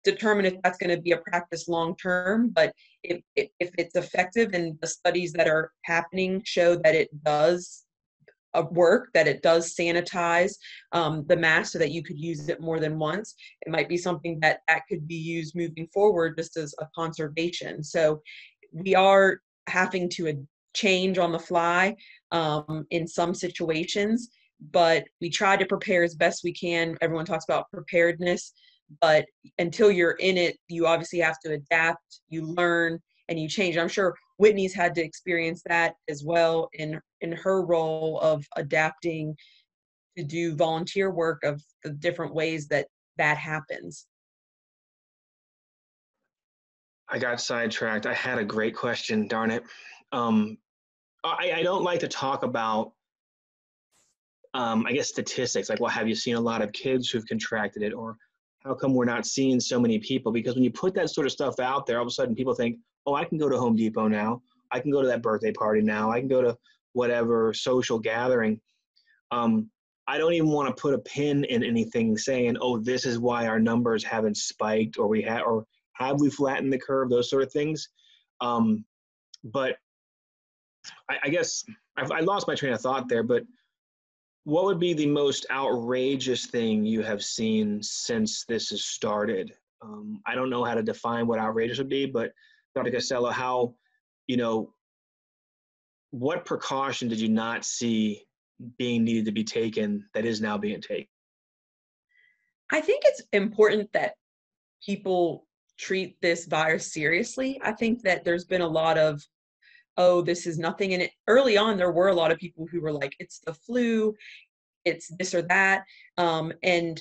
determine 0.05 0.45
if 0.45 0.55
that's 0.63 0.79
going 0.79 0.95
to 0.95 1.01
be 1.01 1.13
a 1.13 1.19
practice 1.19 1.67
long 1.67 1.97
term, 1.97 2.51
but 2.51 2.73
if, 3.03 3.21
if, 3.37 3.49
it's 3.61 3.97
effective 3.97 4.53
and 4.53 4.79
the 4.81 4.87
studies 4.87 5.33
that 5.33 5.49
are 5.49 5.73
happening 5.85 6.43
show 6.45 6.77
that 6.77 6.95
it 6.95 7.09
does 7.25 7.85
uh, 8.55 8.63
work, 8.71 9.09
that 9.15 9.27
it 9.27 9.43
does 9.43 9.75
sanitize 9.75 10.55
um, 10.93 11.25
the 11.27 11.37
mask 11.37 11.73
so 11.73 11.79
that 11.79 11.91
you 11.91 12.03
could 12.03 12.19
use 12.19 12.49
it 12.49 12.61
more 12.61 12.79
than 12.79 12.99
once, 12.99 13.35
it 13.63 13.71
might 13.73 13.89
be 13.89 13.97
something 13.97 14.39
that 14.41 14.61
that 14.69 14.83
could 14.89 15.09
be 15.09 15.17
used 15.17 15.57
moving 15.57 15.89
forward 15.93 16.37
just 16.39 16.57
as 16.57 16.75
a 16.81 16.87
conservation. 16.95 17.83
So 17.83 18.23
we 18.73 18.95
are 18.95 19.41
having 19.67 20.09
to 20.11 20.47
change 20.75 21.19
on 21.19 21.33
the 21.33 21.39
fly 21.39 21.95
um, 22.33 22.87
in 22.91 23.07
some 23.07 23.35
situations 23.35 24.31
but 24.71 25.05
we 25.21 25.29
try 25.29 25.57
to 25.57 25.67
prepare 25.67 26.05
as 26.05 26.15
best 26.15 26.43
we 26.43 26.53
can. 26.53 26.97
Everyone 27.03 27.27
talks 27.27 27.45
about 27.45 27.71
preparedness 27.71 28.53
but 29.01 29.25
until 29.59 29.91
you're 29.91 30.13
in 30.13 30.37
it 30.37 30.57
you 30.69 30.87
obviously 30.87 31.19
have 31.19 31.39
to 31.41 31.53
adapt 31.53 32.21
you 32.29 32.43
learn 32.43 33.01
and 33.29 33.41
you 33.41 33.49
change. 33.49 33.77
I'm 33.77 33.89
sure 33.89 34.15
whitney's 34.37 34.75
had 34.75 34.95
to 34.97 35.03
experience 35.03 35.63
that 35.67 35.95
as 36.09 36.25
well 36.25 36.69
in 36.75 37.01
in 37.21 37.33
her 37.33 37.63
role 37.63 38.21
of 38.21 38.45
adapting 38.57 39.35
to 40.17 40.25
do 40.25 40.55
volunteer 40.55 41.11
work 41.11 41.43
of 41.45 41.63
the 41.83 41.91
different 41.91 42.35
ways 42.35 42.69
that 42.69 42.87
that 43.17 43.37
happens. 43.37 44.07
I 47.09 47.19
got 47.19 47.41
sidetracked. 47.41 48.07
I 48.07 48.15
had 48.15 48.39
a 48.39 48.45
great 48.45 48.75
question 48.75 49.29
darn 49.29 49.51
it. 49.51 49.65
Um, 50.13 50.59
I, 51.25 51.55
I 51.57 51.63
don't 51.63 51.83
like 51.83 52.01
to 52.01 52.09
talk 52.09 52.43
about 52.43 52.93
um, 54.53 54.87
I 54.87 54.93
guess 54.93 55.09
statistics 55.09 55.69
like 55.69 55.81
well 55.81 55.91
have 55.91 56.09
you 56.09 56.15
seen 56.15 56.37
a 56.37 56.41
lot 56.41 56.63
of 56.63 56.73
kids 56.73 57.11
who've 57.11 57.27
contracted 57.27 57.83
it 57.83 57.93
or 57.93 58.17
how 58.65 58.75
come 58.75 58.95
we're 58.95 59.05
not 59.05 59.27
seeing 59.27 59.61
so 59.61 59.79
many 59.79 59.99
people? 59.99 60.33
Because 60.33 60.55
when 60.55 60.65
you 60.65 60.71
put 60.71 60.95
that 60.95 61.11
sort 61.11 61.27
of 61.27 61.33
stuff 61.33 61.61
out 61.61 61.87
there, 61.87 61.99
all 61.99 62.03
of 62.03 62.09
a 62.09 62.11
sudden 62.11 62.35
people 62.35 62.55
think, 62.55 62.79
oh, 63.07 63.15
I 63.15 63.25
can 63.25 63.39
go 63.39 63.49
to 63.49 63.59
Home 63.59 63.77
Depot 63.77 64.09
now. 64.09 64.41
I 64.73 64.81
can 64.81 64.91
go 64.91 65.03
to 65.03 65.09
that 65.09 65.23
birthday 65.23 65.53
party 65.53 65.83
now. 65.83 66.11
I 66.11 66.19
can 66.19 66.29
go 66.29 66.41
to 66.41 66.57
whatever 66.95 67.53
social 67.53 67.99
gathering. 67.99 68.61
Um, 69.31 69.71
I 70.07 70.19
don't 70.19 70.33
even 70.33 70.49
want 70.49 70.75
to 70.75 70.81
put 70.81 70.95
a 70.95 70.99
pin 70.99 71.45
in 71.45 71.63
anything 71.63 72.17
saying, 72.17 72.57
oh, 72.61 72.79
this 72.79 73.05
is 73.05 73.19
why 73.19 73.47
our 73.47 73.61
numbers 73.61 74.03
haven't 74.03 74.37
spiked 74.37 74.99
or 74.99 75.09
we 75.09 75.23
have 75.23 75.43
or 75.43 75.67
have 75.95 76.21
we 76.21 76.31
flattened 76.31 76.73
the 76.73 76.79
curve, 76.79 77.11
those 77.11 77.31
sort 77.31 77.43
of 77.43 77.53
things. 77.53 77.89
Um, 78.41 78.85
but 79.45 79.77
I, 81.09 81.19
I 81.25 81.29
guess 81.29 81.65
I've, 81.97 82.11
I 82.11 82.21
lost 82.21 82.49
my 82.49 82.55
train 82.55 82.73
of 82.73 82.81
thought 82.81 83.09
there, 83.09 83.23
but 83.23 83.45
what 84.45 84.65
would 84.65 84.79
be 84.79 84.93
the 84.93 85.07
most 85.07 85.47
outrageous 85.51 86.47
thing 86.47 86.85
you 86.85 87.03
have 87.03 87.25
seen 87.25 87.83
since 87.83 88.45
this 88.45 88.71
has 88.71 88.85
started? 88.85 89.53
Um, 89.83 90.21
I 90.27 90.35
don't 90.35 90.51
know 90.51 90.65
how 90.65 90.75
to 90.75 90.83
define 90.83 91.27
what 91.27 91.39
outrageous 91.39 91.79
would 91.79 91.89
be, 91.89 92.07
but 92.07 92.33
Dr. 92.75 92.91
Costello, 92.91 93.31
how, 93.31 93.75
you 94.27 94.37
know, 94.37 94.73
what 96.11 96.45
precaution 96.45 97.09
did 97.09 97.21
you 97.21 97.29
not 97.29 97.65
see 97.65 98.23
being 98.79 99.05
needed 99.05 99.25
to 99.25 99.33
be 99.33 99.45
taken 99.45 100.05
that 100.15 100.25
is 100.25 100.41
now 100.41 100.57
being 100.57 100.81
taken? 100.81 101.09
I 102.73 102.81
think 102.81 103.03
it's 103.05 103.23
important 103.33 103.93
that 103.93 104.15
people 104.85 105.47
treat 105.79 106.17
this 106.21 106.47
virus 106.47 106.93
seriously. 106.93 107.61
I 107.63 107.73
think 107.73 108.03
that 108.03 108.25
there's 108.25 108.45
been 108.45 108.61
a 108.61 108.69
lot 108.69 108.97
of 108.99 109.27
oh, 109.97 110.23
this 110.23 110.47
is 110.47 110.59
nothing. 110.59 110.95
And 110.95 111.03
it, 111.03 111.13
early 111.29 111.57
on, 111.57 111.77
there 111.77 111.93
were 111.93 112.09
a 112.09 112.15
lot 112.15 112.33
of 112.33 112.39
people 112.39 112.67
who 112.71 112.81
were 112.81 112.93
like, 112.93 113.15
it's 113.19 113.41
the 113.41 113.55
flu, 113.55 114.15
it's 114.85 115.09
this 115.19 115.35
or 115.35 115.43
that. 115.43 115.85
Um, 116.19 116.53
and 116.63 117.01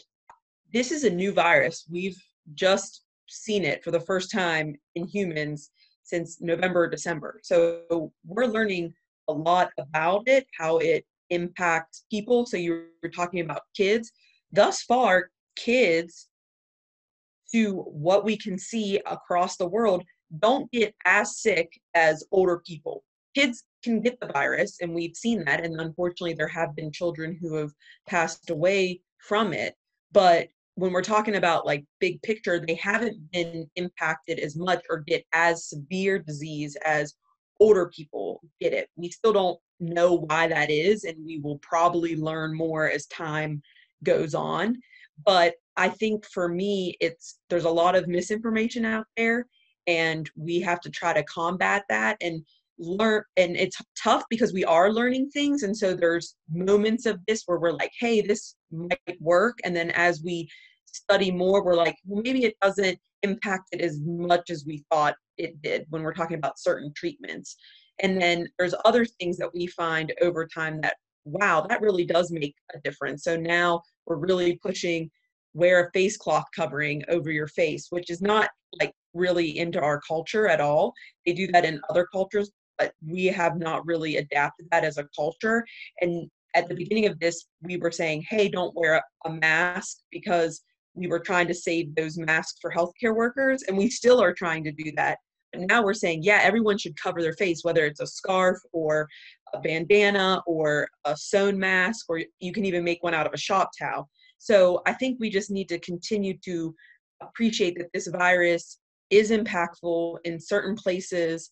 this 0.72 0.92
is 0.92 1.04
a 1.04 1.10
new 1.10 1.32
virus. 1.32 1.86
We've 1.90 2.22
just 2.54 3.04
seen 3.28 3.64
it 3.64 3.84
for 3.84 3.92
the 3.92 4.00
first 4.00 4.32
time 4.32 4.76
in 4.96 5.08
humans 5.08 5.72
since 6.04 6.42
November, 6.42 6.90
December. 6.90 7.40
So 7.44 8.12
we're 8.26 8.46
learning 8.46 8.94
a 9.28 9.34
lot 9.34 9.70
about 9.78 10.28
it, 10.28 10.46
how 10.58 10.78
it 10.78 11.06
impacts 11.30 12.06
people. 12.12 12.46
So 12.46 12.58
you 12.58 12.86
were 13.02 13.10
talking 13.10 13.40
about 13.40 13.62
kids. 13.76 14.12
Thus 14.52 14.82
far, 14.84 15.30
kids, 15.56 16.28
to 17.54 17.82
what 17.82 18.26
we 18.26 18.38
can 18.38 18.58
see 18.58 19.00
across 19.06 19.58
the 19.58 19.68
world, 19.68 20.04
don't 20.40 20.72
get 20.72 20.96
as 21.06 21.38
sick 21.38 21.80
as 21.96 22.24
older 22.32 22.62
people. 22.66 23.04
Kids 23.36 23.63
can 23.84 24.02
get 24.02 24.20
the 24.20 24.28
virus, 24.28 24.78
and 24.82 24.94
we've 24.94 25.16
seen 25.16 25.44
that. 25.46 25.63
And 25.63 25.80
unfortunately, 25.80 26.34
there 26.34 26.48
have 26.48 26.75
been 26.75 26.92
children 26.92 27.38
who 27.40 27.56
have 27.56 27.72
passed 28.08 28.50
away 28.50 29.02
from 29.20 29.54
it. 29.54 29.75
But 30.12 30.48
when 30.75 30.92
we're 30.92 31.02
talking 31.02 31.36
about 31.36 31.66
like 31.66 31.86
big 32.00 32.22
picture, 32.22 32.60
they 32.60 32.75
haven't 32.75 33.18
been 33.32 33.70
impacted 33.75 34.40
as 34.40 34.56
much 34.56 34.84
or 34.90 35.00
get 35.00 35.25
as 35.34 35.66
severe 35.66 36.20
disease 36.20 36.75
as 36.86 37.13
older 37.60 37.88
people 37.96 38.42
get 38.60 38.74
it. 38.74 38.90
We 38.96 39.10
still 39.10 39.34
don't 39.34 39.60
know 39.80 40.13
why 40.13 40.48
that 40.48 40.70
is, 40.70 41.04
and 41.04 41.18
we 41.25 41.40
will 41.40 41.60
probably 41.60 42.16
learn 42.16 42.56
more 42.56 42.90
as 42.90 43.06
time 43.08 43.62
goes 44.04 44.34
on. 44.34 44.82
But 45.25 45.56
I 45.78 45.90
think 45.90 46.25
for 46.25 46.50
me, 46.50 46.98
it's 47.00 47.40
there's 47.50 47.66
a 47.66 47.70
lot 47.70 47.96
of 47.96 48.08
misinformation 48.08 48.86
out 48.86 49.06
there 49.16 49.48
and 49.88 50.30
we 50.36 50.60
have 50.60 50.80
to 50.82 50.90
try 50.90 51.13
to 51.13 51.24
combat 51.24 51.84
that 51.90 52.18
and 52.22 52.44
learn 52.80 53.24
and 53.38 53.56
it's 53.56 53.78
tough 54.02 54.24
because 54.30 54.52
we 54.52 54.66
are 54.66 54.92
learning 54.92 55.30
things 55.30 55.63
and 55.63 55.78
so 55.78 55.94
there's 55.94 56.36
moments 56.52 57.06
of 57.06 57.20
this 57.28 57.44
where 57.46 57.60
we're 57.60 57.72
like 57.72 57.92
hey 58.00 58.20
this 58.20 58.56
might 58.72 59.22
work 59.22 59.60
and 59.63 59.75
then 59.75 59.92
as 59.92 60.24
we 60.24 60.50
study 60.88 61.30
more 61.30 61.63
we're 61.63 61.75
like 61.75 61.96
well 62.06 62.22
maybe 62.24 62.44
it 62.44 62.56
doesn't 62.62 62.98
impact 63.24 63.70
it 63.72 63.82
as 63.82 64.00
much 64.04 64.50
as 64.50 64.66
we 64.66 64.84
thought 64.92 65.16
it 65.38 65.62
did 65.62 65.86
when 65.90 66.04
we're 66.04 66.13
talking 66.13 66.38
about 66.38 66.60
certain 66.60 66.94
treatments. 66.96 67.56
And 68.00 68.22
then 68.22 68.48
there's 68.60 68.75
other 68.86 69.06
things 69.06 69.38
that 69.38 69.54
we 69.54 69.68
find 69.68 70.13
over 70.22 70.46
time 70.46 70.82
that 70.82 70.98
wow 71.25 71.66
that 71.70 71.82
really 71.82 72.06
does 72.06 72.32
make 72.32 72.56
a 72.75 72.80
difference. 72.82 73.24
So 73.24 73.36
now 73.38 73.82
we're 74.06 74.18
really 74.18 74.58
pushing 74.58 75.10
wear 75.56 75.86
a 75.86 75.92
face 75.92 76.18
cloth 76.18 76.46
covering 76.56 77.04
over 77.10 77.32
your 77.32 77.46
face 77.46 77.86
which 77.92 78.10
is 78.10 78.24
not 78.24 78.50
like 78.82 78.92
really 79.13 79.58
into 79.60 79.79
our 79.79 80.01
culture 80.01 80.48
at 80.48 80.62
all. 80.62 80.93
They 81.25 81.34
do 81.34 81.48
that 81.51 81.65
in 81.65 81.82
other 81.89 82.08
cultures, 82.12 82.51
but 82.77 82.93
we 83.05 83.25
have 83.27 83.58
not 83.58 83.86
really 83.86 84.17
adapted 84.17 84.67
that 84.72 84.84
as 84.84 84.98
a 84.98 85.08
culture. 85.15 85.65
And 86.01 86.29
at 86.55 86.67
the 86.67 86.75
beginning 86.75 87.08
of 87.08 87.20
this, 87.20 87.46
we 87.62 87.77
were 87.77 87.91
saying, 87.91 88.25
hey, 88.29 88.50
don't 88.50 88.75
wear 88.75 89.01
a 89.25 89.29
mask 89.29 89.98
because 90.12 90.62
we 90.96 91.08
were 91.08 91.20
trying 91.20 91.48
to 91.48 91.53
save 91.53 91.96
those 91.96 92.17
masks 92.17 92.60
for 92.62 92.72
healthcare 92.72 93.15
workers, 93.15 93.63
and 93.67 93.75
we 93.75 93.89
still 93.89 94.22
are 94.22 94.34
trying 94.34 94.63
to 94.63 94.72
do 94.72 94.91
that. 94.96 95.17
But 95.51 95.62
now 95.62 95.84
we're 95.84 95.93
saying, 95.93 96.22
yeah, 96.24 96.39
everyone 96.43 96.77
should 96.77 97.00
cover 97.00 97.22
their 97.22 97.34
face, 97.34 97.63
whether 97.63 97.86
it's 97.86 98.00
a 98.00 98.08
scarf 98.08 98.60
or 98.72 99.08
a 99.53 99.60
bandana 99.60 100.41
or 100.46 100.88
a 101.05 101.17
sewn 101.17 101.58
mask, 101.58 102.05
or 102.10 102.22
you 102.39 102.51
can 102.51 102.65
even 102.65 102.84
make 102.84 103.01
one 103.01 103.13
out 103.13 103.27
of 103.27 103.34
a 103.34 103.38
shop 103.38 103.72
towel. 103.79 104.10
So 104.38 104.82
I 104.86 104.93
think 104.93 105.20
we 105.20 105.29
just 105.29 105.50
need 105.50 105.70
to 105.70 105.79
continue 105.79 106.38
to 106.46 106.75
appreciate 107.22 107.77
that 107.77 107.89
this 107.93 108.08
virus 108.08 108.79
is 109.13 109.32
impactful 109.32 110.17
in 110.24 110.39
certain 110.39 110.75
places. 110.75 111.50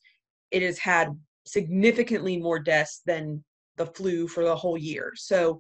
It 0.52 0.62
has 0.62 0.78
had 0.78 1.18
significantly 1.46 2.38
more 2.38 2.60
deaths 2.60 3.02
than 3.06 3.44
the 3.78 3.86
flu 3.86 4.28
for 4.28 4.44
the 4.44 4.56
whole 4.56 4.78
year. 4.78 5.14
So, 5.16 5.60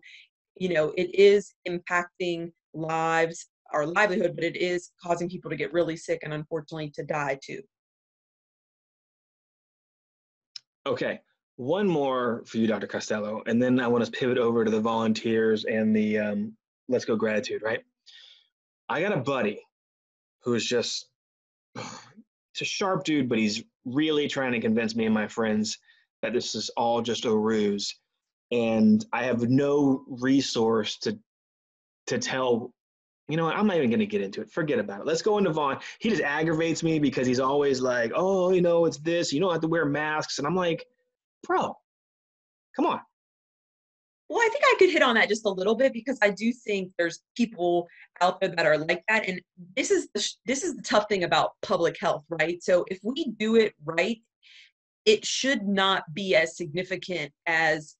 you 0.55 0.73
know, 0.73 0.93
it 0.97 1.13
is 1.15 1.53
impacting 1.67 2.51
lives, 2.73 3.47
our 3.73 3.85
livelihood, 3.85 4.35
but 4.35 4.43
it 4.43 4.55
is 4.55 4.91
causing 5.01 5.29
people 5.29 5.49
to 5.49 5.57
get 5.57 5.73
really 5.73 5.97
sick 5.97 6.19
and 6.23 6.33
unfortunately 6.33 6.91
to 6.95 7.03
die 7.03 7.39
too. 7.43 7.61
Okay, 10.87 11.19
one 11.57 11.87
more 11.87 12.43
for 12.47 12.57
you, 12.57 12.65
Dr. 12.65 12.87
Costello, 12.87 13.43
and 13.45 13.61
then 13.61 13.79
I 13.79 13.87
want 13.87 14.03
to 14.03 14.11
pivot 14.11 14.39
over 14.39 14.65
to 14.65 14.71
the 14.71 14.81
volunteers 14.81 15.65
and 15.65 15.95
the 15.95 16.17
um, 16.17 16.53
Let's 16.87 17.05
Go 17.05 17.15
Gratitude, 17.15 17.61
right? 17.61 17.81
I 18.89 19.01
got 19.01 19.13
a 19.13 19.17
buddy 19.17 19.61
who 20.43 20.55
is 20.55 20.65
just 20.65 21.10
he's 21.75 22.61
a 22.61 22.65
sharp 22.65 23.03
dude, 23.03 23.29
but 23.29 23.37
he's 23.37 23.63
really 23.85 24.27
trying 24.27 24.51
to 24.53 24.59
convince 24.59 24.95
me 24.95 25.05
and 25.05 25.13
my 25.13 25.27
friends 25.27 25.77
that 26.21 26.33
this 26.33 26.55
is 26.55 26.69
all 26.77 27.01
just 27.01 27.25
a 27.25 27.35
ruse. 27.35 27.95
And 28.51 29.03
I 29.13 29.23
have 29.23 29.49
no 29.49 30.03
resource 30.07 30.97
to 30.99 31.17
to 32.07 32.17
tell, 32.17 32.73
you 33.29 33.37
know 33.37 33.45
what, 33.45 33.55
I'm 33.55 33.67
not 33.67 33.77
even 33.77 33.89
gonna 33.89 34.05
get 34.05 34.21
into 34.21 34.41
it. 34.41 34.51
Forget 34.51 34.79
about 34.79 35.01
it. 35.01 35.05
Let's 35.05 35.21
go 35.21 35.37
into 35.37 35.51
Vaughn. 35.51 35.79
He 35.99 36.09
just 36.09 36.21
aggravates 36.21 36.83
me 36.83 36.99
because 36.99 37.25
he's 37.27 37.39
always 37.39 37.79
like, 37.79 38.11
oh, 38.15 38.51
you 38.51 38.61
know, 38.61 38.85
it's 38.85 38.97
this, 38.97 39.31
you 39.31 39.39
don't 39.39 39.51
have 39.51 39.61
to 39.61 39.67
wear 39.67 39.85
masks. 39.85 40.37
And 40.37 40.47
I'm 40.47 40.55
like, 40.55 40.85
bro, 41.47 41.77
come 42.75 42.85
on. 42.85 42.99
Well, 44.31 44.39
I 44.39 44.47
think 44.47 44.63
I 44.65 44.75
could 44.79 44.91
hit 44.91 45.01
on 45.01 45.15
that 45.15 45.27
just 45.27 45.45
a 45.45 45.49
little 45.49 45.75
bit 45.75 45.91
because 45.91 46.17
I 46.21 46.29
do 46.29 46.53
think 46.53 46.93
there's 46.97 47.19
people 47.35 47.89
out 48.21 48.39
there 48.39 48.47
that 48.55 48.65
are 48.65 48.77
like 48.77 49.03
that, 49.09 49.27
and 49.27 49.41
this 49.75 49.91
is 49.91 50.07
the, 50.13 50.25
this 50.45 50.63
is 50.63 50.77
the 50.77 50.81
tough 50.83 51.07
thing 51.09 51.25
about 51.25 51.51
public 51.61 51.97
health, 51.99 52.23
right? 52.29 52.63
So 52.63 52.85
if 52.87 52.99
we 53.03 53.33
do 53.37 53.57
it 53.57 53.73
right, 53.83 54.21
it 55.03 55.25
should 55.25 55.67
not 55.67 56.05
be 56.13 56.33
as 56.33 56.55
significant 56.55 57.33
as 57.45 57.97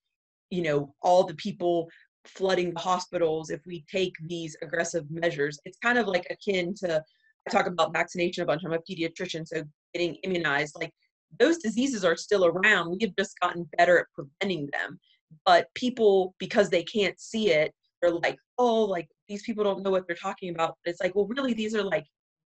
you 0.50 0.62
know 0.62 0.96
all 1.02 1.26
the 1.26 1.34
people 1.34 1.90
flooding 2.24 2.74
the 2.74 2.80
hospitals 2.80 3.50
if 3.50 3.60
we 3.66 3.84
take 3.92 4.14
these 4.26 4.56
aggressive 4.62 5.12
measures. 5.12 5.60
It's 5.66 5.80
kind 5.80 5.98
of 5.98 6.08
like 6.08 6.28
akin 6.30 6.74
to 6.76 7.04
I 7.46 7.52
talk 7.52 7.68
about 7.68 7.92
vaccination 7.92 8.44
a 8.44 8.46
bunch. 8.46 8.62
I'm 8.64 8.72
a 8.72 8.78
pediatrician, 8.78 9.46
so 9.46 9.64
getting 9.94 10.16
immunized, 10.24 10.78
like 10.80 10.94
those 11.38 11.58
diseases 11.58 12.06
are 12.06 12.16
still 12.16 12.46
around. 12.46 12.90
We 12.90 13.00
have 13.02 13.18
just 13.20 13.38
gotten 13.42 13.68
better 13.78 14.00
at 14.00 14.06
preventing 14.16 14.70
them. 14.72 14.98
But 15.46 15.68
people, 15.76 16.36
because 16.40 16.70
they 16.70 16.84
can't 16.84 17.20
see 17.20 17.52
it, 17.52 17.74
they're 18.02 18.12
like, 18.12 18.38
oh, 18.58 18.84
like 18.84 19.08
these 19.28 19.44
people 19.44 19.64
don't 19.64 19.84
know 19.84 19.92
what 19.92 20.08
they're 20.08 20.16
talking 20.16 20.50
about. 20.50 20.76
But 20.84 20.92
it's 20.92 21.02
like, 21.02 21.16
well, 21.16 21.28
really, 21.28 21.54
these 21.54 21.76
are 21.76 21.84
like 21.84 22.06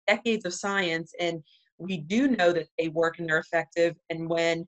decades 0.07 0.45
of 0.45 0.53
science, 0.53 1.13
and 1.19 1.41
we 1.77 1.97
do 1.97 2.27
know 2.27 2.51
that 2.51 2.67
they 2.77 2.89
work 2.89 3.19
and 3.19 3.29
they're 3.29 3.39
effective. 3.39 3.95
And 4.09 4.29
when 4.29 4.65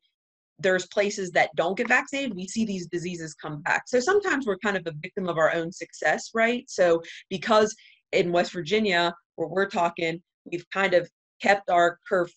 there's 0.60 0.86
places 0.88 1.32
that 1.32 1.50
don't 1.56 1.78
get 1.78 1.88
vaccinated, 1.88 2.36
we 2.36 2.48
see 2.48 2.66
these 2.66 2.88
diseases 2.88 3.34
come 3.34 3.62
back. 3.62 3.84
So 3.88 4.00
sometimes 4.00 4.46
we're 4.46 4.58
kind 4.58 4.78
of 4.78 4.86
a 4.86 4.94
victim 5.02 5.28
of 5.28 5.38
our 5.38 5.54
own 5.54 5.72
success, 5.72 6.30
right? 6.34 6.64
So 6.70 7.02
because 7.30 7.76
in 8.12 8.32
West 8.32 8.54
Virginia, 8.54 9.14
where 9.36 9.48
we're 9.48 9.70
talking, 9.70 10.22
we've 10.46 10.70
kind 10.72 10.94
of 10.94 11.10
kept 11.42 11.70
our 11.70 11.98
curve 12.08 12.32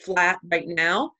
flat 0.00 0.38
right 0.50 0.66
now. 0.66 1.12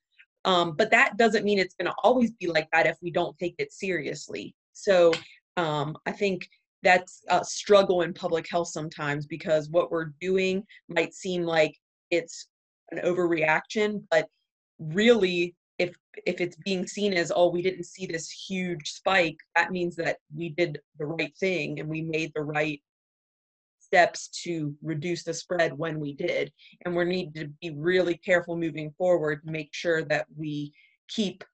Um, 0.45 0.73
but 0.77 0.91
that 0.91 1.17
doesn't 1.17 1.45
mean 1.45 1.59
it's 1.59 1.75
going 1.75 1.91
to 1.91 1.97
always 2.03 2.33
be 2.33 2.47
like 2.47 2.69
that 2.73 2.87
if 2.87 2.97
we 3.03 3.11
don't 3.11 3.37
take 3.39 3.55
it 3.59 3.73
seriously. 3.73 4.55
So 4.73 5.13
um, 5.57 5.97
I 6.07 6.13
think 6.13 6.49
that's 6.83 7.23
a 7.29 7.45
struggle 7.45 8.03
in 8.03 8.13
public 8.13 8.47
health 8.51 8.69
sometimes 8.69 9.27
because 9.27 9.71
what 9.71 9.91
we're 9.91 10.13
doing 10.21 10.63
might 10.89 11.15
seem 11.15 11.43
like 11.43 11.75
it's 12.11 12.49
an 12.91 12.99
overreaction, 12.99 14.03
but 14.11 14.29
really 14.79 15.55
if 15.79 15.97
if 16.27 16.41
it's 16.41 16.57
being 16.65 16.87
seen 16.87 17.15
as 17.15 17.33
oh 17.35 17.49
we 17.49 17.63
didn't 17.63 17.85
see 17.85 18.07
this 18.07 18.31
huge 18.31 18.93
spike 18.93 19.37
that 19.57 19.73
means 19.73 19.97
that 19.97 20.19
we 20.35 20.51
did 20.51 20.79
the 20.99 21.07
right 21.07 21.35
thing 21.39 21.81
and 21.81 21.89
we 21.89 22.03
made 22.03 22.31
the 22.35 22.43
right 22.43 22.81
steps 23.95 24.27
to 24.27 24.75
reduce 24.83 25.23
the 25.23 25.33
spread 25.33 25.73
when 25.79 26.01
we 26.01 26.15
did. 26.15 26.53
And 26.85 26.97
we 26.97 27.05
need 27.05 27.33
to 27.37 27.47
be 27.63 27.71
really 27.71 28.17
careful 28.17 28.57
moving 28.57 28.93
forward 28.99 29.45
to 29.45 29.53
make 29.53 29.69
sure 29.71 30.03
that 30.07 30.27
we 30.37 30.73
keep 31.09 31.45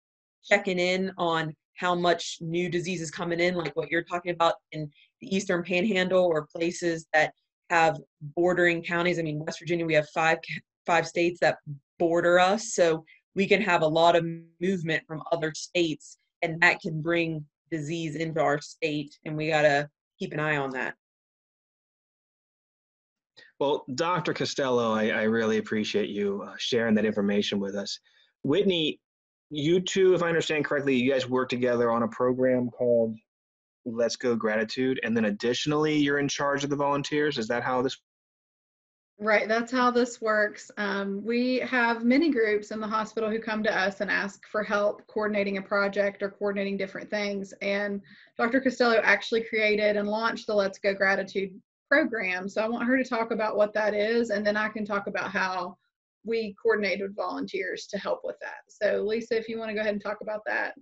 checking 0.42 0.78
in 0.78 1.12
on 1.18 1.54
how 1.76 1.94
much 1.94 2.38
new 2.40 2.70
disease 2.70 3.02
is 3.02 3.10
coming 3.10 3.40
in, 3.40 3.56
like 3.56 3.76
what 3.76 3.90
you're 3.90 4.02
talking 4.02 4.32
about 4.32 4.54
in 4.72 4.90
the 5.20 5.36
Eastern 5.36 5.62
Panhandle 5.62 6.24
or 6.24 6.48
places 6.54 7.06
that 7.12 7.34
have 7.68 7.98
bordering 8.34 8.82
counties. 8.82 9.18
I 9.18 9.22
mean, 9.22 9.44
West 9.44 9.58
Virginia, 9.58 9.84
we 9.84 9.94
have 9.94 10.08
five 10.08 10.38
five 10.86 11.06
states 11.06 11.40
that 11.40 11.58
border 11.98 12.38
us, 12.40 12.72
so 12.72 13.04
we 13.34 13.46
can 13.46 13.60
have 13.60 13.82
a 13.82 13.86
lot 13.86 14.16
of 14.16 14.24
movement 14.62 15.02
from 15.06 15.22
other 15.30 15.52
states, 15.54 16.16
and 16.40 16.58
that 16.62 16.80
can 16.80 17.02
bring 17.02 17.44
disease 17.70 18.16
into 18.16 18.40
our 18.40 18.62
state, 18.62 19.14
and 19.26 19.36
we 19.36 19.48
gotta 19.48 19.90
keep 20.18 20.32
an 20.32 20.40
eye 20.40 20.56
on 20.56 20.70
that. 20.70 20.94
Well, 23.60 23.84
Dr. 23.94 24.32
Costello, 24.32 24.94
I, 24.94 25.10
I 25.10 25.22
really 25.24 25.58
appreciate 25.58 26.08
you 26.08 26.42
uh, 26.48 26.54
sharing 26.56 26.94
that 26.94 27.04
information 27.04 27.60
with 27.60 27.74
us. 27.74 28.00
Whitney, 28.42 28.98
you 29.50 29.80
two, 29.80 30.14
if 30.14 30.22
I 30.22 30.28
understand 30.28 30.64
correctly, 30.64 30.96
you 30.96 31.12
guys 31.12 31.28
work 31.28 31.50
together 31.50 31.90
on 31.90 32.02
a 32.02 32.08
program 32.08 32.70
called 32.70 33.14
Let's 33.84 34.16
Go 34.16 34.34
Gratitude, 34.34 34.98
and 35.02 35.14
then 35.14 35.26
additionally, 35.26 35.94
you're 35.94 36.20
in 36.20 36.28
charge 36.28 36.64
of 36.64 36.70
the 36.70 36.76
volunteers. 36.76 37.36
Is 37.36 37.48
that 37.48 37.62
how 37.62 37.82
this? 37.82 37.98
Right, 39.18 39.46
that's 39.46 39.70
how 39.70 39.90
this 39.90 40.22
works. 40.22 40.70
Um, 40.78 41.22
we 41.22 41.58
have 41.58 42.02
many 42.02 42.30
groups 42.30 42.70
in 42.70 42.80
the 42.80 42.86
hospital 42.86 43.28
who 43.28 43.38
come 43.38 43.62
to 43.64 43.78
us 43.78 44.00
and 44.00 44.10
ask 44.10 44.40
for 44.50 44.64
help 44.64 45.06
coordinating 45.06 45.58
a 45.58 45.62
project 45.62 46.22
or 46.22 46.30
coordinating 46.30 46.78
different 46.78 47.10
things. 47.10 47.52
And 47.60 48.00
Dr. 48.38 48.62
Costello 48.62 49.02
actually 49.02 49.42
created 49.42 49.98
and 49.98 50.08
launched 50.08 50.46
the 50.46 50.54
Let's 50.54 50.78
Go 50.78 50.94
Gratitude 50.94 51.60
program. 51.90 52.48
So 52.48 52.62
I 52.62 52.68
want 52.68 52.86
her 52.86 52.96
to 52.96 53.08
talk 53.08 53.32
about 53.32 53.56
what 53.56 53.74
that 53.74 53.94
is, 53.94 54.30
and 54.30 54.46
then 54.46 54.56
I 54.56 54.68
can 54.68 54.84
talk 54.84 55.06
about 55.08 55.30
how 55.30 55.76
we 56.24 56.54
coordinate 56.62 57.00
with 57.00 57.16
volunteers 57.16 57.86
to 57.88 57.98
help 57.98 58.20
with 58.22 58.36
that. 58.40 58.60
So 58.68 59.02
Lisa, 59.02 59.36
if 59.36 59.48
you 59.48 59.58
want 59.58 59.70
to 59.70 59.74
go 59.74 59.80
ahead 59.80 59.94
and 59.94 60.02
talk 60.02 60.18
about 60.22 60.42
that. 60.46 60.74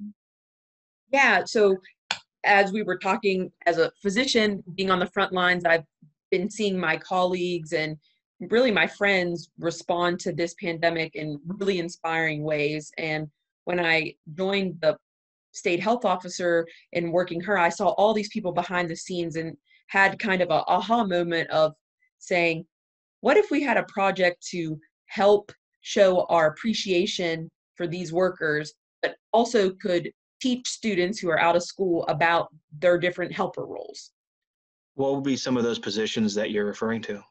Yeah, 1.12 1.44
so 1.44 1.77
as 2.44 2.73
we 2.73 2.83
were 2.83 2.99
talking 2.99 3.51
as 3.66 3.79
a 3.79 3.90
physician 4.03 4.62
being 4.75 4.90
on 4.90 4.99
the 4.99 5.07
front 5.07 5.33
lines, 5.33 5.64
I've 5.64 5.85
been 6.31 6.51
seeing 6.51 6.79
my 6.79 6.97
colleagues 6.99 7.73
and 7.73 7.97
really 8.40 8.71
my 8.71 8.87
friends 8.87 9.51
respond 9.59 10.21
to 10.21 10.33
this 10.33 10.55
pandemic 10.62 11.14
in 11.16 11.40
really 11.47 11.79
inspiring 11.79 12.42
ways. 12.42 12.90
And 12.99 13.29
when 13.64 13.81
I 13.81 14.14
joined 14.35 14.79
the 14.81 14.97
state 15.53 15.81
health 15.81 16.05
officer 16.05 16.66
and 16.92 17.12
working 17.12 17.40
her, 17.40 17.59
I 17.59 17.71
saw 17.71 17.88
all 17.90 18.12
these 18.12 18.29
people 18.29 18.53
behind 18.53 18.88
the 18.88 18.97
scenes 18.97 19.37
and 19.37 19.57
had 19.88 20.18
kind 20.18 20.40
of 20.40 20.51
a 20.51 20.64
aha 20.66 21.05
moment 21.05 21.51
of 21.51 21.72
saying, 22.18 22.64
what 23.20 23.37
if 23.37 23.51
we 23.51 23.62
had 23.62 23.77
a 23.77 23.85
project 23.85 24.46
to 24.51 24.79
help 25.07 25.53
show 25.81 26.24
our 26.29 26.48
appreciation 26.48 27.51
for 27.74 27.87
these 27.87 28.12
workers, 28.12 28.74
but 29.03 29.16
also 29.33 29.70
could 29.70 30.11
teach 30.40 30.68
students 30.68 31.18
who 31.18 31.29
are 31.29 31.40
out 31.40 31.57
of 31.57 31.62
school 31.62 32.05
about 32.09 32.48
their 32.79 32.98
different 32.98 33.33
helper 33.33 33.66
roles? 33.66 34.12
What 34.94 35.14
would 35.14 35.24
be 35.24 35.37
some 35.37 35.57
of 35.57 35.64
those 35.64 35.79
positions 35.79 36.35
that 36.35 36.51
you're 36.51 36.66
referring 36.66 37.03
to? 37.03 37.22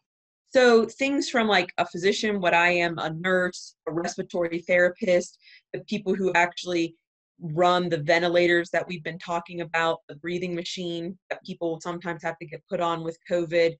So 0.54 0.86
things 0.86 1.30
from 1.30 1.48
like 1.48 1.70
a 1.78 1.86
physician, 1.86 2.40
what 2.40 2.54
I 2.54 2.70
am, 2.70 2.98
a 3.00 3.14
nurse, 3.14 3.76
a 3.88 3.92
respiratory 3.92 4.60
therapist, 4.60 5.38
the 5.74 5.82
people 5.82 6.16
who 6.16 6.32
actually 6.34 6.96
run 7.40 7.90
the 7.90 7.98
ventilators 7.98 8.70
that 8.72 8.88
we've 8.88 9.04
been 9.04 9.20
talking 9.20 9.62
about, 9.62 10.00
the 10.08 10.16
breathing 10.16 10.56
machine 10.56 11.18
that 11.30 11.44
people 11.44 11.80
sometimes 11.82 12.24
have 12.24 12.38
to 12.40 12.46
get 12.46 12.64
put 12.70 12.80
on 12.80 13.04
with 13.04 13.18
COVID, 13.30 13.76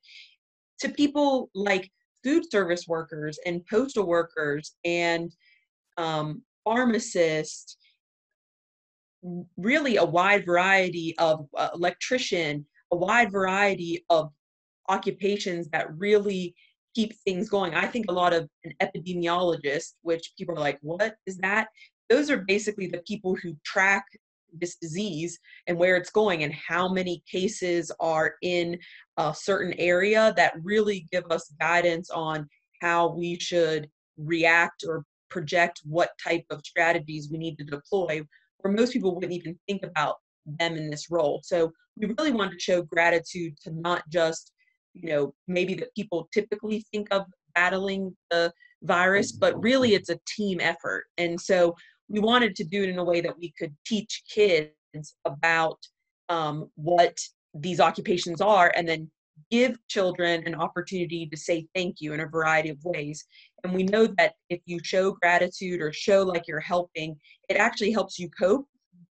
to 0.80 0.90
people 0.90 1.50
like 1.56 1.90
food 2.24 2.44
service 2.52 2.88
workers 2.88 3.40
and 3.46 3.66
postal 3.66 4.06
workers 4.06 4.76
and 4.86 5.32
um, 5.98 6.42
pharmacists, 6.64 7.78
really 9.58 9.98
a 9.98 10.06
wide 10.06 10.46
variety 10.46 11.16
of 11.18 11.48
uh, 11.56 11.70
electrician, 11.74 12.66
a 12.92 12.96
wide 12.96 13.32
variety 13.32 14.06
of 14.10 14.32
occupations 14.90 15.68
that 15.70 15.88
really 15.98 16.56
keep 16.96 17.14
things 17.20 17.50
going. 17.50 17.74
I 17.74 17.88
think 17.88 18.06
a 18.10 18.14
lot 18.14 18.34
of 18.34 18.48
an 18.64 18.74
epidemiologist, 18.82 19.94
which 20.02 20.34
people 20.38 20.56
are 20.56 20.62
like, 20.62 20.80
what 20.82 21.16
is 21.26 21.38
that? 21.38 21.68
Those 22.10 22.30
are 22.30 22.44
basically 22.48 22.88
the 22.88 23.02
people 23.08 23.36
who 23.36 23.56
track 23.66 24.06
this 24.54 24.76
disease 24.78 25.40
and 25.68 25.78
where 25.78 25.96
it's 25.96 26.10
going 26.10 26.44
and 26.44 26.54
how 26.54 26.88
many 26.88 27.22
cases 27.30 27.92
are 28.00 28.36
in 28.42 28.78
a 29.18 29.34
certain 29.34 29.74
area 29.74 30.34
that 30.38 30.54
really 30.64 31.06
give 31.12 31.26
us 31.30 31.54
guidance 31.60 32.10
on 32.10 32.48
how 32.82 33.14
we 33.14 33.38
should 33.40 33.90
react 34.18 34.84
or 34.88 35.04
project 35.30 35.82
what 35.84 36.12
type 36.24 36.46
of 36.50 36.62
strategies 36.66 37.30
we 37.30 37.38
need 37.38 37.58
to 37.58 37.64
deploy 37.64 38.22
where 38.60 38.74
most 38.74 38.94
people 38.94 39.14
wouldn't 39.14 39.34
even 39.34 39.58
think 39.68 39.84
about 39.84 40.16
them 40.60 40.76
in 40.76 40.90
this 40.90 41.12
role. 41.12 41.42
So 41.44 41.72
we 41.98 42.08
really 42.18 42.32
wanted 42.32 42.54
to 42.54 42.60
show 42.60 42.82
gratitude 42.82 43.56
to 43.64 43.72
not 43.72 44.04
just 44.10 44.52
you 44.94 45.10
know 45.10 45.34
maybe 45.48 45.74
that 45.76 45.94
people 45.96 46.30
typically 46.34 46.86
think 46.92 47.08
of 47.12 47.26
battling 47.54 48.16
the 48.32 48.52
virus 48.84 49.32
but 49.32 49.62
really 49.62 49.94
it's 49.94 50.10
a 50.10 50.20
team 50.28 50.60
effort. 50.62 51.06
And 51.18 51.40
so 51.40 51.76
we 52.10 52.20
wanted 52.20 52.56
to 52.56 52.64
do 52.64 52.84
it 52.84 52.90
in 52.90 53.00
a 53.00 53.04
way 53.04 53.22
that 53.22 53.38
we 53.38 53.54
could 53.58 53.76
teach 53.86 54.24
kids 54.30 54.72
about 55.26 55.78
um, 56.30 56.70
what 56.76 57.18
these 57.54 57.80
occupations 57.80 58.42
are 58.42 58.72
and 58.76 58.88
then 58.88 59.10
give 59.52 59.78
children 59.88 60.44
an 60.46 60.56
opportunity 60.56 61.28
to 61.28 61.38
say 61.38 61.68
thank 61.76 62.02
you 62.02 62.14
in 62.14 62.22
a 62.22 62.28
variety 62.28 62.70
of 62.70 62.84
ways. 62.84 63.26
And 63.64 63.74
we 63.74 63.84
know 63.84 64.08
that 64.18 64.34
if 64.50 64.62
you 64.66 64.80
show 64.84 65.12
gratitude 65.12 65.82
or 65.82 65.94
show 65.94 66.24
like 66.24 66.48
you're 66.48 66.60
helping, 66.60 67.16
it 67.50 67.58
actually 67.58 67.92
helps 67.92 68.18
you 68.18 68.30
cope 68.30 68.68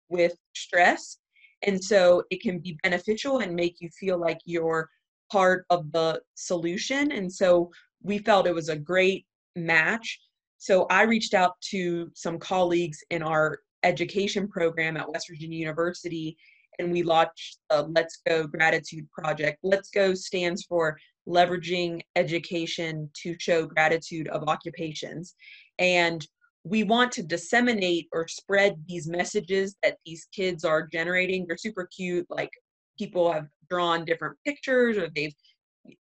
with 0.09 0.37
stress. 0.55 1.19
And 1.63 1.83
so 1.83 2.23
it 2.31 2.43
can 2.43 2.59
be 2.59 2.79
beneficial 2.83 3.39
and 3.39 3.55
make 3.55 3.77
you 3.81 3.89
feel 3.99 4.19
like 4.19 4.39
you're 4.45 4.89
part 5.31 5.65
of 5.71 5.91
the 5.93 6.21
solution. 6.35 7.13
And 7.13 7.33
so 7.33 7.71
we 8.03 8.19
felt 8.19 8.47
it 8.47 8.55
was 8.55 8.69
a 8.69 8.77
great 8.77 9.27
match 9.57 10.21
so 10.61 10.87
I 10.91 11.03
reached 11.03 11.33
out 11.33 11.55
to 11.71 12.11
some 12.15 12.39
colleagues 12.39 13.03
in 13.11 13.23
our 13.23 13.61
education 13.83 14.47
program 14.47 14.99
at 14.99 15.11
West 15.11 15.29
Virginia 15.29 15.59
University 15.59 16.37
and 16.79 16.93
we 16.93 17.03
launched 17.03 17.59
the 17.69 17.83
Let's 17.83 18.19
Go 18.27 18.47
Gratitude 18.47 19.11
Project. 19.11 19.59
Let's 19.63 19.91
Go 19.91 20.15
stands 20.15 20.65
for 20.65 20.99
Leveraging 21.27 22.01
Education 22.17 23.11
to 23.23 23.37
Show 23.39 23.67
Gratitude 23.67 24.29
of 24.29 24.49
Occupations. 24.49 25.35
And 25.79 26.27
we 26.65 26.85
want 26.85 27.13
to 27.13 27.23
disseminate 27.23 28.09
or 28.13 28.29
spread 28.29 28.83
these 28.87 29.09
messages 29.09 29.77
that 29.83 29.97
these 30.05 30.29
kids 30.35 30.65
are 30.65 30.87
generating. 30.87 31.47
They're 31.47 31.57
super 31.57 31.89
cute, 31.95 32.27
like 32.29 32.51
people 32.99 33.33
have 33.33 33.47
drawn 33.71 34.05
different 34.05 34.37
pictures 34.45 34.99
or 34.99 35.09
they've 35.15 35.35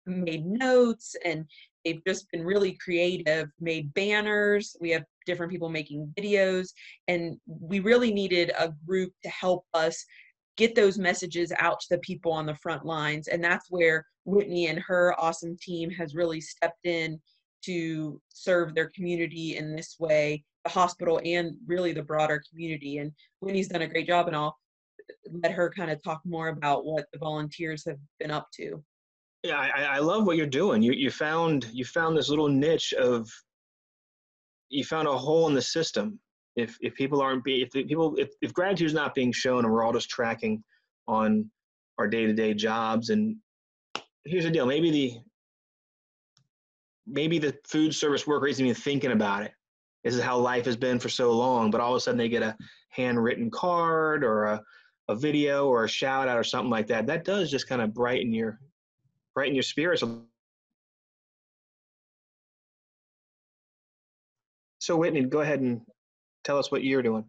made 0.06 0.46
notes 0.46 1.16
and 1.24 1.46
they've 1.84 2.02
just 2.06 2.30
been 2.32 2.44
really 2.44 2.78
creative 2.84 3.50
made 3.60 3.94
banners 3.94 4.76
we 4.80 4.90
have 4.90 5.04
different 5.26 5.52
people 5.52 5.70
making 5.70 6.12
videos 6.18 6.70
and 7.08 7.38
we 7.48 7.80
really 7.80 8.12
needed 8.12 8.52
a 8.58 8.74
group 8.86 9.12
to 9.24 9.30
help 9.30 9.66
us 9.74 10.04
get 10.58 10.76
those 10.76 10.98
messages 10.98 11.54
out 11.58 11.80
to 11.80 11.88
the 11.92 12.00
people 12.00 12.32
on 12.32 12.46
the 12.46 12.56
front 12.56 12.86
lines 12.86 13.28
and 13.28 13.44
that's 13.44 13.68
where 13.70 14.06
whitney 14.26 14.68
and 14.68 14.80
her 14.80 15.16
awesome 15.18 15.56
team 15.62 15.90
has 15.90 16.16
really 16.16 16.42
stepped 16.42 16.86
in 16.86 17.20
to 17.64 18.22
serve 18.30 18.74
their 18.74 18.90
community 18.96 19.58
in 19.58 19.76
this 19.76 19.96
way, 20.00 20.44
the 20.64 20.70
hospital 20.70 21.20
and 21.24 21.56
really 21.66 21.94
the 21.94 22.04
broader 22.04 22.42
community. 22.50 22.98
And 22.98 23.12
whitney's 23.40 23.68
done 23.68 23.82
a 23.82 23.88
great 23.88 24.08
job, 24.08 24.28
and 24.28 24.36
I'll 24.36 24.58
let 25.44 25.52
her 25.52 25.72
kind 25.76 25.92
of 25.92 26.02
talk 26.04 26.22
more 26.26 26.50
about 26.50 26.86
what 26.86 27.06
the 27.12 27.20
volunteers 27.20 27.84
have 27.86 27.98
been 28.20 28.32
up 28.32 28.48
to. 28.56 28.84
Yeah, 29.44 29.58
I, 29.58 29.84
I 29.84 30.00
love 30.00 30.26
what 30.26 30.36
you're 30.36 30.46
doing. 30.46 30.82
You 30.82 30.92
you 30.92 31.10
found 31.10 31.68
you 31.72 31.86
found 31.86 32.18
this 32.18 32.30
little 32.30 32.50
niche 32.50 32.94
of 32.94 33.30
you 34.70 34.84
found 34.84 35.08
a 35.08 35.18
hole 35.18 35.48
in 35.48 35.54
the 35.54 35.62
system. 35.62 36.20
If 36.56 36.78
if 36.82 36.94
people 36.96 37.22
aren't 37.22 37.44
be 37.44 37.62
if 37.62 37.72
people 37.72 38.16
if, 38.18 38.30
if 38.42 38.54
gratitude 38.54 38.88
is 38.88 38.94
not 38.94 39.16
being 39.16 39.32
shown 39.32 39.64
and 39.64 39.74
we're 39.74 39.84
all 39.84 39.94
just 39.94 40.10
tracking 40.10 40.64
on 41.08 41.50
our 41.98 42.08
day 42.08 42.26
to 42.26 42.34
day 42.34 42.54
jobs 42.54 43.10
and 43.10 43.36
here's 44.26 44.44
the 44.44 44.52
deal 44.52 44.66
maybe 44.66 44.92
the 44.92 45.14
maybe 47.08 47.40
the 47.40 47.58
food 47.68 47.94
service 47.96 48.28
worker 48.28 48.48
isn't 48.48 48.64
even 48.66 48.76
thinking 48.76 49.12
about 49.12 49.44
it. 49.44 49.52
This 50.04 50.16
is 50.16 50.22
how 50.22 50.38
life 50.38 50.66
has 50.66 50.78
been 50.78 51.00
for 51.00 51.10
so 51.10 51.32
long, 51.32 51.72
but 51.72 51.82
all 51.82 51.94
of 51.94 51.98
a 51.98 52.00
sudden 52.00 52.18
they 52.18 52.30
get 52.30 52.44
a 52.44 52.56
handwritten 52.90 53.50
card 53.50 54.24
or 54.24 54.46
a, 54.46 54.64
a 55.08 55.16
video 55.16 55.68
or 55.68 55.84
a 55.86 55.90
shout 55.90 56.28
out 56.28 56.38
or 56.38 56.44
something 56.44 56.70
like 56.70 56.88
that. 56.88 57.08
That 57.08 57.26
does 57.26 57.52
just 57.52 57.68
kind 57.68 57.82
of 57.82 57.94
brighten 57.94 58.32
your 58.32 58.60
brighten 59.40 59.56
your 59.56 59.64
spirits. 59.64 60.04
So 64.80 64.98
Whitney, 64.98 65.22
go 65.22 65.40
ahead 65.40 65.62
and 65.62 65.80
tell 66.44 66.58
us 66.58 66.74
what 66.74 66.84
you're 66.84 67.02
doing. 67.02 67.24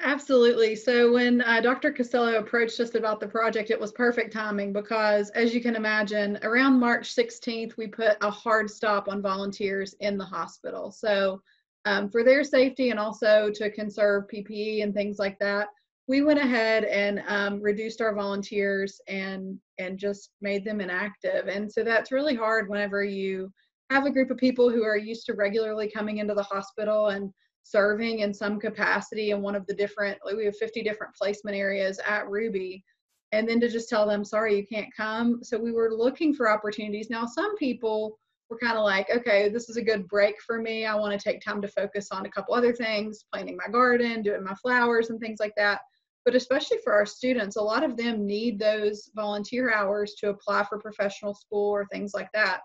Absolutely. 0.00 0.76
So 0.76 1.12
when 1.12 1.40
uh, 1.40 1.62
Dr. 1.62 1.90
Costello 1.90 2.38
approached 2.38 2.78
us 2.78 2.94
about 2.94 3.18
the 3.18 3.26
project, 3.26 3.72
it 3.72 3.80
was 3.80 3.90
perfect 3.90 4.32
timing 4.32 4.72
because, 4.72 5.30
as 5.30 5.52
you 5.52 5.60
can 5.60 5.74
imagine, 5.74 6.38
around 6.42 6.78
March 6.78 7.12
16th, 7.12 7.76
we 7.76 7.88
put 7.88 8.16
a 8.20 8.30
hard 8.30 8.70
stop 8.70 9.08
on 9.08 9.20
volunteers 9.20 9.96
in 9.98 10.16
the 10.16 10.24
hospital. 10.24 10.92
So 10.92 11.42
um, 11.86 12.08
for 12.08 12.22
their 12.22 12.44
safety 12.44 12.90
and 12.90 13.00
also 13.00 13.50
to 13.56 13.68
conserve 13.68 14.28
PPE 14.28 14.84
and 14.84 14.94
things 14.94 15.18
like 15.18 15.40
that, 15.40 15.70
we 16.10 16.22
went 16.22 16.40
ahead 16.40 16.82
and 16.86 17.22
um, 17.28 17.62
reduced 17.62 18.00
our 18.00 18.12
volunteers 18.12 19.00
and 19.06 19.56
and 19.78 19.96
just 19.96 20.30
made 20.40 20.64
them 20.64 20.80
inactive. 20.80 21.46
And 21.46 21.70
so 21.70 21.84
that's 21.84 22.10
really 22.10 22.34
hard 22.34 22.68
whenever 22.68 23.04
you 23.04 23.52
have 23.90 24.06
a 24.06 24.10
group 24.10 24.28
of 24.32 24.36
people 24.36 24.70
who 24.70 24.82
are 24.82 24.96
used 24.96 25.24
to 25.26 25.34
regularly 25.34 25.88
coming 25.88 26.18
into 26.18 26.34
the 26.34 26.42
hospital 26.42 27.10
and 27.10 27.30
serving 27.62 28.18
in 28.18 28.34
some 28.34 28.58
capacity 28.58 29.30
in 29.30 29.40
one 29.40 29.54
of 29.54 29.64
the 29.68 29.74
different 29.74 30.18
like 30.24 30.34
we 30.34 30.46
have 30.46 30.56
50 30.56 30.82
different 30.82 31.14
placement 31.14 31.56
areas 31.56 32.00
at 32.04 32.28
ruby 32.28 32.82
and 33.30 33.48
then 33.48 33.60
to 33.60 33.68
just 33.68 33.88
tell 33.88 34.04
them 34.04 34.24
sorry 34.24 34.56
you 34.56 34.66
can't 34.66 34.92
come. 34.96 35.44
So 35.44 35.56
we 35.56 35.70
were 35.70 35.94
looking 35.94 36.34
for 36.34 36.50
opportunities. 36.50 37.08
Now 37.08 37.24
some 37.24 37.56
people 37.56 38.18
were 38.48 38.58
kind 38.58 38.76
of 38.76 38.82
like 38.82 39.08
okay 39.14 39.48
this 39.48 39.68
is 39.68 39.76
a 39.76 39.84
good 39.84 40.08
break 40.08 40.42
for 40.44 40.60
me. 40.60 40.86
I 40.86 40.96
want 40.96 41.16
to 41.16 41.24
take 41.24 41.40
time 41.40 41.62
to 41.62 41.68
focus 41.68 42.08
on 42.10 42.26
a 42.26 42.30
couple 42.30 42.52
other 42.52 42.72
things 42.72 43.26
planting 43.32 43.56
my 43.56 43.70
garden 43.70 44.22
doing 44.22 44.42
my 44.42 44.54
flowers 44.54 45.10
and 45.10 45.20
things 45.20 45.38
like 45.38 45.54
that 45.56 45.82
but 46.24 46.34
especially 46.34 46.78
for 46.84 46.92
our 46.92 47.06
students 47.06 47.56
a 47.56 47.62
lot 47.62 47.84
of 47.84 47.96
them 47.96 48.26
need 48.26 48.58
those 48.58 49.10
volunteer 49.14 49.72
hours 49.72 50.14
to 50.14 50.30
apply 50.30 50.64
for 50.64 50.78
professional 50.78 51.34
school 51.34 51.70
or 51.70 51.86
things 51.86 52.12
like 52.14 52.30
that 52.32 52.60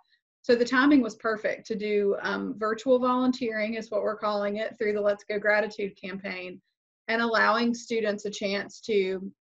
so 0.45 0.53
the 0.53 0.63
timing 0.63 1.01
was 1.01 1.15
perfect 1.15 1.65
to 1.65 1.75
do 1.75 2.15
um, 2.21 2.53
virtual 2.59 2.99
volunteering, 2.99 3.73
is 3.73 3.89
what 3.89 4.03
we're 4.03 4.15
calling 4.15 4.57
it, 4.57 4.77
through 4.77 4.93
the 4.93 5.01
Let's 5.01 5.23
Go 5.23 5.39
Gratitude 5.39 5.99
campaign, 5.99 6.61
and 7.07 7.19
allowing 7.19 7.73
students 7.73 8.25
a 8.25 8.29
chance 8.29 8.79
to 8.81 9.31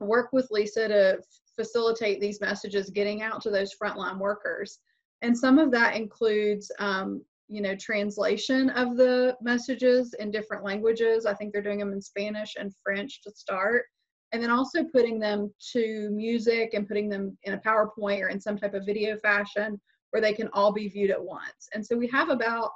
work 0.00 0.30
with 0.32 0.50
Lisa 0.50 0.88
to 0.88 1.18
facilitate 1.56 2.22
these 2.22 2.40
messages 2.40 2.88
getting 2.88 3.20
out 3.20 3.42
to 3.42 3.50
those 3.50 3.74
frontline 3.74 4.18
workers. 4.18 4.78
And 5.20 5.36
some 5.36 5.58
of 5.58 5.70
that 5.72 5.94
includes, 5.94 6.72
um, 6.78 7.22
you 7.48 7.60
know, 7.60 7.76
translation 7.76 8.70
of 8.70 8.96
the 8.96 9.36
messages 9.40 10.14
in 10.18 10.30
different 10.30 10.64
languages. 10.64 11.26
I 11.26 11.34
think 11.34 11.52
they're 11.52 11.62
doing 11.62 11.78
them 11.78 11.92
in 11.92 12.02
Spanish 12.02 12.54
and 12.58 12.74
French 12.82 13.22
to 13.22 13.30
start. 13.30 13.84
And 14.32 14.42
then 14.42 14.50
also 14.50 14.84
putting 14.84 15.20
them 15.20 15.52
to 15.72 16.10
music 16.10 16.74
and 16.74 16.88
putting 16.88 17.08
them 17.08 17.38
in 17.44 17.54
a 17.54 17.58
PowerPoint 17.58 18.20
or 18.20 18.28
in 18.28 18.40
some 18.40 18.58
type 18.58 18.74
of 18.74 18.84
video 18.84 19.16
fashion 19.18 19.80
where 20.10 20.20
they 20.20 20.32
can 20.32 20.48
all 20.52 20.72
be 20.72 20.88
viewed 20.88 21.10
at 21.10 21.22
once. 21.22 21.68
And 21.74 21.84
so 21.84 21.96
we 21.96 22.08
have 22.08 22.28
about 22.28 22.70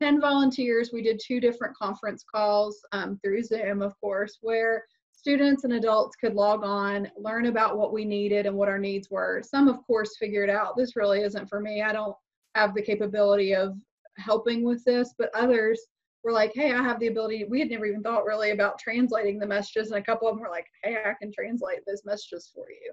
10 0.00 0.20
volunteers. 0.20 0.90
We 0.92 1.02
did 1.02 1.20
two 1.24 1.40
different 1.40 1.76
conference 1.76 2.24
calls 2.24 2.80
um, 2.92 3.18
through 3.22 3.42
Zoom, 3.42 3.82
of 3.82 3.98
course, 4.00 4.38
where 4.40 4.84
students 5.12 5.64
and 5.64 5.74
adults 5.74 6.16
could 6.16 6.34
log 6.34 6.64
on, 6.64 7.08
learn 7.16 7.46
about 7.46 7.78
what 7.78 7.92
we 7.92 8.04
needed 8.04 8.46
and 8.46 8.56
what 8.56 8.68
our 8.68 8.78
needs 8.78 9.10
were. 9.10 9.42
Some, 9.44 9.68
of 9.68 9.84
course, 9.86 10.16
figured 10.18 10.50
out 10.50 10.76
this 10.76 10.96
really 10.96 11.22
isn't 11.22 11.48
for 11.48 11.60
me. 11.60 11.82
I 11.82 11.92
don't 11.92 12.16
have 12.54 12.74
the 12.74 12.82
capability 12.82 13.54
of 13.54 13.76
helping 14.18 14.64
with 14.64 14.84
this, 14.84 15.14
but 15.18 15.30
others 15.34 15.80
were 16.24 16.32
like, 16.32 16.52
hey, 16.54 16.72
I 16.72 16.82
have 16.82 17.00
the 17.00 17.08
ability. 17.08 17.44
We 17.44 17.60
had 17.60 17.70
never 17.70 17.86
even 17.86 18.02
thought 18.02 18.24
really 18.24 18.50
about 18.50 18.78
translating 18.78 19.38
the 19.38 19.46
messages, 19.46 19.90
and 19.90 20.00
a 20.00 20.04
couple 20.04 20.28
of 20.28 20.34
them 20.34 20.42
were 20.42 20.50
like, 20.50 20.66
hey, 20.82 20.96
I 21.04 21.14
can 21.20 21.32
translate 21.32 21.80
those 21.86 22.02
messages 22.04 22.50
for 22.54 22.66
you. 22.70 22.92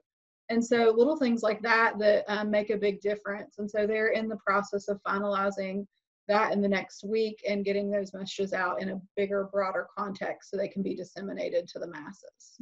And 0.49 0.65
so 0.65 0.93
little 0.95 1.17
things 1.17 1.43
like 1.43 1.61
that 1.61 1.99
that 1.99 2.25
um, 2.27 2.49
make 2.49 2.71
a 2.71 2.77
big 2.77 3.01
difference. 3.01 3.59
And 3.59 3.69
so 3.69 3.85
they're 3.85 4.09
in 4.09 4.27
the 4.27 4.37
process 4.37 4.87
of 4.87 4.99
finalizing 5.07 5.85
that 6.27 6.53
in 6.53 6.61
the 6.61 6.67
next 6.67 7.03
week 7.03 7.39
and 7.47 7.65
getting 7.65 7.91
those 7.91 8.13
messages 8.13 8.53
out 8.53 8.81
in 8.81 8.89
a 8.89 9.01
bigger, 9.15 9.47
broader 9.51 9.87
context 9.95 10.49
so 10.49 10.57
they 10.57 10.67
can 10.67 10.81
be 10.81 10.95
disseminated 10.95 11.67
to 11.67 11.79
the 11.79 11.87
masses. 11.87 12.59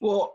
Well, 0.00 0.34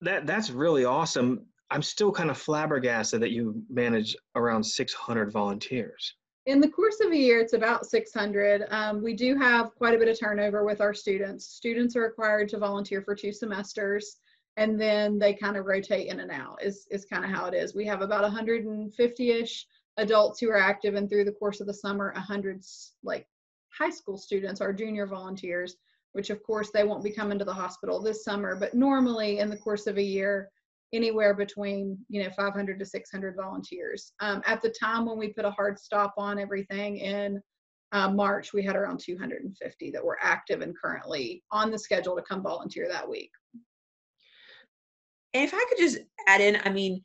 that 0.00 0.26
that's 0.26 0.50
really 0.50 0.84
awesome. 0.84 1.46
I'm 1.70 1.82
still 1.82 2.12
kind 2.12 2.30
of 2.30 2.38
flabbergasted 2.38 3.20
that 3.20 3.30
you 3.30 3.62
manage 3.68 4.16
around 4.34 4.64
600 4.64 5.32
volunteers. 5.32 6.14
In 6.46 6.60
the 6.60 6.68
course 6.68 7.00
of 7.00 7.12
a 7.12 7.16
year, 7.16 7.40
it's 7.40 7.52
about 7.52 7.84
600. 7.84 8.64
Um, 8.70 9.02
we 9.02 9.14
do 9.14 9.36
have 9.36 9.74
quite 9.74 9.94
a 9.94 9.98
bit 9.98 10.08
of 10.08 10.18
turnover 10.18 10.64
with 10.64 10.80
our 10.80 10.94
students. 10.94 11.46
Students 11.46 11.94
are 11.94 12.02
required 12.02 12.48
to 12.50 12.58
volunteer 12.58 13.02
for 13.02 13.14
two 13.14 13.32
semesters 13.32 14.16
and 14.56 14.80
then 14.80 15.18
they 15.18 15.34
kind 15.34 15.56
of 15.56 15.66
rotate 15.66 16.08
in 16.08 16.18
and 16.20 16.32
out 16.32 16.58
is, 16.60 16.86
is 16.90 17.04
kind 17.04 17.24
of 17.24 17.30
how 17.30 17.46
it 17.46 17.54
is. 17.54 17.74
We 17.74 17.86
have 17.86 18.02
about 18.02 18.24
150-ish 18.24 19.66
adults 19.98 20.40
who 20.40 20.50
are 20.50 20.58
active 20.58 20.94
and 20.94 21.08
through 21.08 21.24
the 21.24 21.32
course 21.32 21.60
of 21.60 21.66
the 21.66 21.74
summer, 21.74 22.12
100 22.14 22.64
like 23.04 23.26
high 23.70 23.90
school 23.90 24.16
students 24.16 24.60
are 24.60 24.72
junior 24.72 25.06
volunteers, 25.06 25.76
which 26.12 26.30
of 26.30 26.42
course 26.42 26.70
they 26.70 26.82
won't 26.82 27.04
be 27.04 27.12
coming 27.12 27.38
to 27.38 27.44
the 27.44 27.52
hospital 27.52 28.02
this 28.02 28.24
summer, 28.24 28.56
but 28.56 28.74
normally 28.74 29.38
in 29.38 29.48
the 29.48 29.56
course 29.56 29.86
of 29.86 29.98
a 29.98 30.02
year, 30.02 30.50
anywhere 30.92 31.34
between 31.34 31.98
you 32.08 32.22
know 32.22 32.30
500 32.30 32.78
to 32.78 32.86
600 32.86 33.36
volunteers. 33.36 34.12
Um, 34.20 34.42
at 34.46 34.62
the 34.62 34.74
time 34.80 35.06
when 35.06 35.18
we 35.18 35.32
put 35.32 35.44
a 35.44 35.50
hard 35.50 35.78
stop 35.78 36.14
on 36.16 36.38
everything 36.38 36.98
in 36.98 37.40
uh, 37.92 38.10
March, 38.10 38.52
we 38.52 38.62
had 38.62 38.76
around 38.76 39.00
250 39.00 39.90
that 39.90 40.04
were 40.04 40.18
active 40.20 40.60
and 40.60 40.74
currently 40.76 41.42
on 41.50 41.70
the 41.70 41.78
schedule 41.78 42.16
to 42.16 42.22
come 42.22 42.42
volunteer 42.42 42.88
that 42.88 43.08
week. 43.08 43.30
And 45.34 45.44
if 45.44 45.54
I 45.54 45.64
could 45.68 45.78
just 45.78 45.98
add 46.26 46.40
in, 46.40 46.58
I 46.64 46.70
mean, 46.70 47.02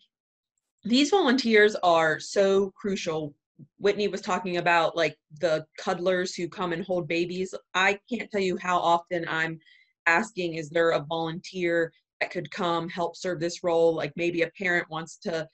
these 0.83 1.09
volunteers 1.09 1.75
are 1.83 2.19
so 2.19 2.71
crucial. 2.75 3.33
Whitney 3.79 4.07
was 4.07 4.21
talking 4.21 4.57
about 4.57 4.95
like 4.97 5.15
the 5.39 5.65
cuddlers 5.77 6.35
who 6.35 6.49
come 6.49 6.73
and 6.73 6.85
hold 6.85 7.07
babies. 7.07 7.53
I 7.73 7.99
can't 8.11 8.29
tell 8.31 8.41
you 8.41 8.57
how 8.57 8.79
often 8.79 9.25
I'm 9.29 9.59
asking, 10.05 10.55
is 10.55 10.69
there 10.69 10.91
a 10.91 11.05
volunteer 11.07 11.93
could 12.31 12.51
come 12.51 12.89
help 12.89 13.15
serve 13.15 13.39
this 13.39 13.63
role? 13.63 13.95
Like 13.95 14.13
maybe 14.15 14.41
a 14.41 14.51
parent 14.57 14.89
wants 14.89 15.17
to 15.23 15.47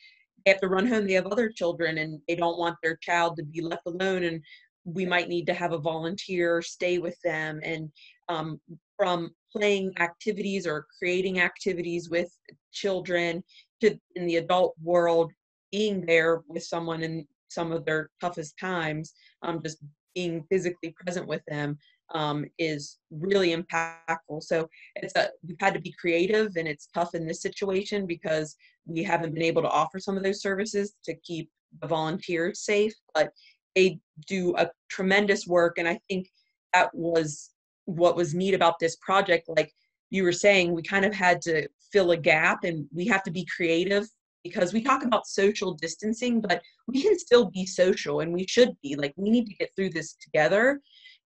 they 0.45 0.51
have 0.51 0.61
to 0.61 0.67
run 0.67 0.87
home, 0.87 1.05
they 1.05 1.13
have 1.13 1.27
other 1.27 1.49
children 1.49 1.97
and 1.97 2.21
they 2.27 2.35
don't 2.35 2.57
want 2.57 2.77
their 2.81 2.97
child 2.97 3.35
to 3.37 3.43
be 3.43 3.61
left 3.61 3.81
alone 3.85 4.23
and 4.23 4.41
we 4.85 5.05
might 5.05 5.29
need 5.29 5.45
to 5.47 5.53
have 5.53 5.73
a 5.73 5.77
volunteer 5.77 6.61
stay 6.61 6.97
with 6.97 7.19
them 7.23 7.59
and 7.63 7.91
um, 8.29 8.59
from 8.97 9.31
playing 9.51 9.91
activities 9.99 10.65
or 10.65 10.85
creating 10.97 11.39
activities 11.39 12.09
with 12.09 12.29
children 12.71 13.43
to 13.81 13.97
in 14.15 14.25
the 14.25 14.37
adult 14.37 14.73
world 14.81 15.31
being 15.71 16.05
there 16.05 16.41
with 16.47 16.63
someone 16.63 17.03
in 17.03 17.25
some 17.49 17.71
of 17.71 17.85
their 17.85 18.09
toughest 18.21 18.55
times 18.59 19.13
um, 19.43 19.61
just 19.61 19.77
being 20.15 20.43
physically 20.49 20.93
present 21.03 21.27
with 21.27 21.41
them 21.47 21.77
um, 22.13 22.45
is 22.57 22.97
really 23.11 23.55
impactful. 23.55 24.41
So 24.41 24.69
it's 24.95 25.15
a 25.15 25.29
we've 25.47 25.59
had 25.59 25.73
to 25.73 25.81
be 25.81 25.93
creative 25.99 26.55
and 26.55 26.67
it's 26.67 26.87
tough 26.93 27.15
in 27.15 27.27
this 27.27 27.41
situation 27.41 28.05
because 28.05 28.55
we 28.85 29.03
haven't 29.03 29.33
been 29.33 29.43
able 29.43 29.61
to 29.61 29.69
offer 29.69 29.99
some 29.99 30.17
of 30.17 30.23
those 30.23 30.41
services 30.41 30.95
to 31.05 31.15
keep 31.15 31.49
the 31.81 31.87
volunteers 31.87 32.61
safe 32.61 32.93
but 33.13 33.31
they 33.75 33.99
do 34.27 34.55
a 34.57 34.69
tremendous 34.89 35.45
work. 35.45 35.77
And 35.77 35.87
i 35.87 35.99
think 36.09 36.29
that 36.73 36.89
was 36.93 37.51
what 37.85 38.15
was 38.15 38.35
neat 38.35 38.53
about 38.53 38.79
this 38.79 38.95
project. 38.97 39.49
Like 39.49 39.71
you 40.09 40.23
were 40.23 40.31
saying 40.31 40.73
we 40.73 40.83
kind 40.83 41.05
of 41.05 41.13
had 41.13 41.41
to 41.43 41.67
fill 41.91 42.11
a 42.11 42.17
gap 42.17 42.63
and 42.63 42.87
we 42.93 43.05
have 43.07 43.23
to 43.23 43.31
be 43.31 43.45
creative 43.55 44.07
because 44.43 44.73
we 44.73 44.81
talk 44.81 45.03
about 45.03 45.27
social 45.27 45.73
distancing 45.73 46.39
but 46.39 46.61
we 46.87 47.01
can 47.01 47.17
still 47.17 47.49
be 47.49 47.65
social 47.65 48.21
and 48.21 48.31
we 48.31 48.45
should 48.47 48.75
be. 48.81 48.95
Like 48.95 49.13
we 49.15 49.29
need 49.29 49.45
to 49.47 49.55
get 49.55 49.71
through 49.75 49.89
this 49.89 50.15
together 50.15 50.81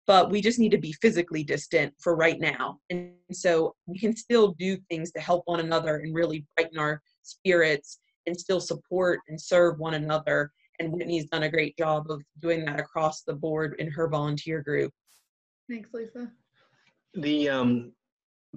but 0.06 0.30
we 0.30 0.42
just 0.42 0.60
need 0.60 0.72
to 0.72 0.78
be 0.78 0.92
physically 0.94 1.44
distant 1.44 1.94
for 2.00 2.16
right 2.16 2.40
now 2.40 2.78
and 2.90 3.14
so 3.32 3.74
we 3.86 3.98
can 3.98 4.16
still 4.16 4.54
do 4.60 4.78
things 4.90 5.12
to 5.12 5.20
help 5.20 5.44
one 5.46 5.60
another 5.60 5.98
and 5.98 6.14
really 6.14 6.46
brighten 6.56 6.78
our 6.78 7.02
spirits 7.22 8.00
and 8.26 8.38
still 8.38 8.60
support 8.60 9.20
and 9.28 9.40
serve 9.40 9.80
one 9.80 9.94
another 9.94 10.52
and 10.80 10.92
Whitney's 10.92 11.26
done 11.26 11.44
a 11.44 11.50
great 11.50 11.78
job 11.78 12.10
of 12.10 12.22
doing 12.40 12.66
that 12.66 12.80
across 12.80 13.22
the 13.22 13.34
board 13.34 13.76
in 13.80 13.92
her 13.92 14.08
volunteer 14.08 14.62
group. 14.62 14.92
Thanks, 15.70 15.90
Lisa. 15.94 16.32
The 17.14 17.50
um, 17.50 17.92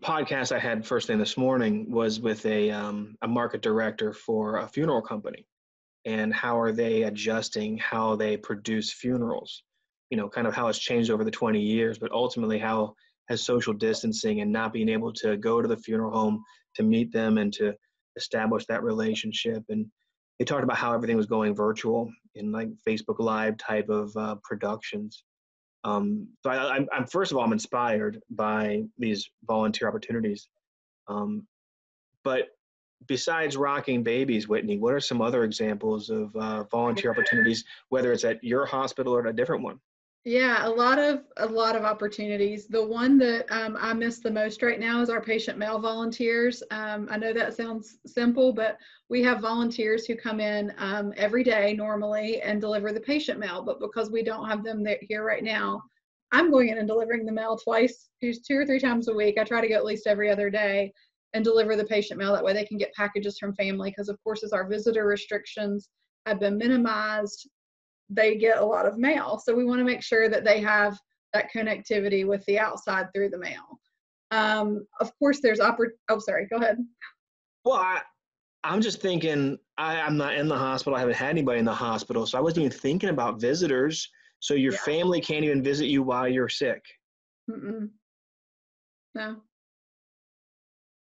podcast 0.00 0.54
I 0.54 0.59
had 0.59 0.87
first 0.87 1.06
thing 1.06 1.18
this 1.18 1.37
morning 1.37 1.90
was 1.90 2.20
with 2.20 2.44
a 2.46 2.70
um, 2.70 3.16
a 3.22 3.28
market 3.28 3.62
director 3.62 4.12
for 4.12 4.59
a 4.59 4.68
funeral 4.68 5.02
company, 5.02 5.46
and 6.04 6.32
how 6.32 6.59
are 6.59 6.72
they 6.72 7.02
adjusting 7.02 7.78
how 7.78 8.16
they 8.16 8.37
produce 8.37 8.92
funerals? 8.92 9.62
You 10.11 10.16
know, 10.16 10.29
kind 10.29 10.47
of 10.47 10.55
how 10.55 10.69
it's 10.69 10.79
changed 10.79 11.11
over 11.11 11.25
the 11.25 11.31
20 11.31 11.61
years, 11.61 11.99
but 11.99 12.12
ultimately 12.12 12.59
how 12.59 12.95
has 13.29 13.42
social 13.42 13.73
distancing 13.73 14.40
and 14.40 14.53
not 14.53 14.73
being 14.73 14.88
able 14.88 15.12
to 15.12 15.37
go 15.37 15.61
to 15.61 15.66
the 15.66 15.77
funeral 15.77 16.12
home 16.12 16.45
to 16.75 16.83
meet 16.83 17.12
them 17.12 17.38
and 17.38 17.53
to 17.55 17.75
establish 18.16 18.64
that 18.66 18.83
relationship 18.83 19.64
and 19.69 19.87
they 20.38 20.45
talked 20.45 20.64
about 20.64 20.77
how 20.77 20.92
everything 20.92 21.16
was 21.16 21.27
going 21.27 21.55
virtual 21.55 22.12
in 22.35 22.53
like 22.53 22.69
Facebook 22.87 23.19
Live 23.19 23.57
type 23.57 23.88
of 23.88 24.14
uh, 24.16 24.37
productions. 24.42 25.25
Um, 25.85 26.29
so 26.42 26.51
I, 26.51 26.77
am 26.77 26.88
I'm 26.92 27.07
first 27.07 27.33
of 27.33 27.38
all 27.38 27.45
I'm 27.45 27.53
inspired 27.53 28.21
by 28.31 28.85
these 28.99 29.31
volunteer 29.47 29.88
opportunities. 29.88 30.49
Um, 31.09 31.47
but 32.23 32.49
besides 33.07 33.57
rocking 33.57 34.03
babies, 34.03 34.49
Whitney, 34.49 34.79
what 34.79 34.92
are 34.92 35.01
some 35.01 35.23
other 35.23 35.45
examples 35.45 36.11
of 36.11 36.35
uh, 36.37 36.64
volunteer 36.64 37.12
opportunities, 37.12 37.64
whether 37.88 38.12
it's 38.12 38.25
at 38.25 38.42
your 38.42 38.66
hospital 38.66 39.14
or 39.14 39.21
at 39.21 39.31
a 39.31 39.33
different 39.33 39.62
one? 39.62 39.79
Yeah, 40.26 40.66
a 40.66 40.68
lot 40.68 40.98
of 40.98 41.22
a 41.36 41.46
lot 41.46 41.76
of 41.76 41.84
opportunities. 41.84 42.66
The 42.66 42.84
one 42.84 43.16
that 43.18 43.46
um, 43.48 43.78
I 43.80 43.92
miss 43.92 44.18
the 44.18 44.28
most 44.28 44.60
right 44.60 44.80
now 44.80 45.00
is 45.00 45.08
our 45.08 45.20
patient 45.20 45.56
mail 45.56 45.78
volunteers. 45.78 46.64
Um, 46.72 47.06
I 47.08 47.16
know 47.16 47.32
that 47.32 47.54
sounds 47.54 47.98
simple, 48.06 48.52
but 48.52 48.76
we 49.08 49.22
have 49.22 49.40
volunteers 49.40 50.04
who 50.04 50.16
come 50.16 50.40
in 50.40 50.74
um, 50.78 51.14
every 51.16 51.44
day 51.44 51.74
normally 51.74 52.42
and 52.42 52.60
deliver 52.60 52.92
the 52.92 52.98
patient 52.98 53.38
mail. 53.38 53.62
But 53.62 53.78
because 53.78 54.10
we 54.10 54.24
don't 54.24 54.48
have 54.48 54.64
them 54.64 54.84
here 55.02 55.24
right 55.24 55.44
now, 55.44 55.80
I'm 56.32 56.50
going 56.50 56.70
in 56.70 56.78
and 56.78 56.88
delivering 56.88 57.24
the 57.24 57.30
mail 57.30 57.56
twice, 57.56 58.08
two 58.20 58.58
or 58.58 58.66
three 58.66 58.80
times 58.80 59.06
a 59.06 59.14
week. 59.14 59.38
I 59.38 59.44
try 59.44 59.60
to 59.60 59.68
go 59.68 59.76
at 59.76 59.84
least 59.84 60.08
every 60.08 60.28
other 60.28 60.50
day 60.50 60.92
and 61.34 61.44
deliver 61.44 61.76
the 61.76 61.84
patient 61.84 62.18
mail. 62.18 62.32
That 62.32 62.42
way 62.42 62.52
they 62.52 62.66
can 62.66 62.78
get 62.78 62.92
packages 62.94 63.38
from 63.38 63.54
family 63.54 63.90
because, 63.90 64.08
of 64.08 64.20
course, 64.24 64.42
as 64.42 64.52
our 64.52 64.66
visitor 64.66 65.06
restrictions 65.06 65.88
have 66.26 66.40
been 66.40 66.58
minimized, 66.58 67.48
they 68.09 68.37
get 68.37 68.59
a 68.59 68.64
lot 68.64 68.87
of 68.87 68.99
mail. 68.99 69.40
So 69.42 69.55
we 69.55 69.64
want 69.64 69.81
to 69.81 69.85
make 69.85 70.03
sure 70.03 70.29
that 70.29 70.45
they 70.45 70.61
have 70.61 70.99
that 71.33 71.53
connectivity 71.53 72.27
with 72.27 72.45
the 72.47 72.59
outside 72.59 73.07
through 73.14 73.31
the 73.31 73.38
mail. 73.38 73.81
Um, 74.31 74.87
of 75.01 75.12
course, 75.19 75.40
there's 75.42 75.61
oppor- 75.61 75.90
Oh, 76.09 76.19
sorry. 76.19 76.47
Go 76.47 76.57
ahead. 76.57 76.79
Well, 77.64 77.77
I, 77.77 78.01
I'm 78.64 78.81
just 78.81 79.01
thinking. 79.01 79.59
I, 79.79 80.01
I'm 80.01 80.16
not 80.16 80.35
in 80.35 80.49
the 80.49 80.57
hospital. 80.57 80.97
I 80.97 81.01
haven't 81.01 81.16
had 81.16 81.31
anybody 81.31 81.59
in 81.59 81.64
the 81.64 81.75
hospital, 81.75 82.27
so 82.27 82.38
I 82.38 82.40
wasn't 82.40 82.64
even 82.64 82.79
thinking 82.79 83.11
about 83.11 83.40
visitors. 83.40 84.09
So 84.40 84.55
your 84.55 84.73
yeah. 84.73 84.79
family 84.81 85.21
can't 85.21 85.45
even 85.45 85.62
visit 85.62 85.87
you 85.87 86.03
while 86.03 86.29
you're 86.29 86.49
sick. 86.49 86.83
Mm-mm. 87.51 87.90
No. 89.14 89.37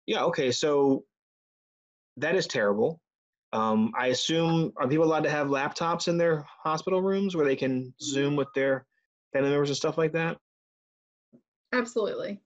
Yeah. 0.06 0.24
Okay. 0.24 0.50
So 0.50 1.04
that 2.16 2.34
is 2.34 2.46
terrible. 2.46 3.00
Um, 3.52 3.92
I 3.98 4.08
assume 4.08 4.72
are 4.76 4.88
people 4.88 5.04
allowed 5.04 5.24
to 5.24 5.30
have 5.30 5.48
laptops 5.48 6.08
in 6.08 6.16
their 6.16 6.44
hospital 6.62 7.02
rooms 7.02 7.36
where 7.36 7.44
they 7.44 7.56
can 7.56 7.92
Zoom 8.00 8.34
with 8.34 8.48
their 8.54 8.86
family 9.32 9.50
members 9.50 9.68
and 9.68 9.76
stuff 9.76 9.98
like 9.98 10.12
that? 10.12 10.38
Absolutely. 11.72 12.40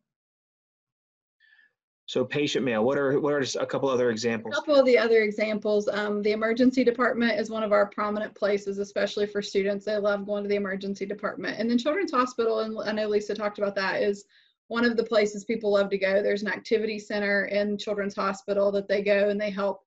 So 2.09 2.25
patient 2.25 2.65
mail. 2.65 2.85
What 2.85 2.99
are 2.99 3.19
what 3.19 3.33
are 3.33 3.45
a 3.61 3.67
couple 3.67 3.89
other 3.89 4.11
examples? 4.11 4.55
A 4.55 4.61
couple 4.61 4.77
of 4.77 4.87
the 4.87 4.97
other 4.97 5.23
examples. 5.23 5.89
Um, 5.89 6.23
the 6.23 6.31
emergency 6.31 6.85
department 6.85 7.39
is 7.39 7.51
one 7.51 7.65
of 7.65 7.73
our 7.73 7.87
prominent 7.87 8.33
places, 8.33 8.79
especially 8.79 9.27
for 9.27 9.43
students. 9.43 9.85
They 9.85 9.97
love 9.97 10.25
going 10.25 10.45
to 10.45 10.49
the 10.49 10.55
emergency 10.55 11.05
department. 11.05 11.59
And 11.59 11.69
then 11.69 11.79
Children's 11.79 12.13
Hospital, 12.13 12.61
and 12.61 12.79
I 12.89 12.93
know 12.93 13.09
Lisa 13.09 13.35
talked 13.35 13.59
about 13.59 13.75
that, 13.75 14.03
is 14.03 14.25
one 14.69 14.85
of 14.85 14.97
the 14.97 15.03
places 15.03 15.45
people 15.45 15.73
love 15.73 15.91
to 15.91 15.99
go. 15.99 16.23
There's 16.23 16.43
an 16.43 16.49
activity 16.49 17.01
center 17.01 17.47
in 17.47 17.77
Children's 17.77 18.15
Hospital 18.15 18.71
that 18.73 18.87
they 18.87 19.03
go 19.03 19.29
and 19.29 19.41
they 19.41 19.51
help 19.51 19.86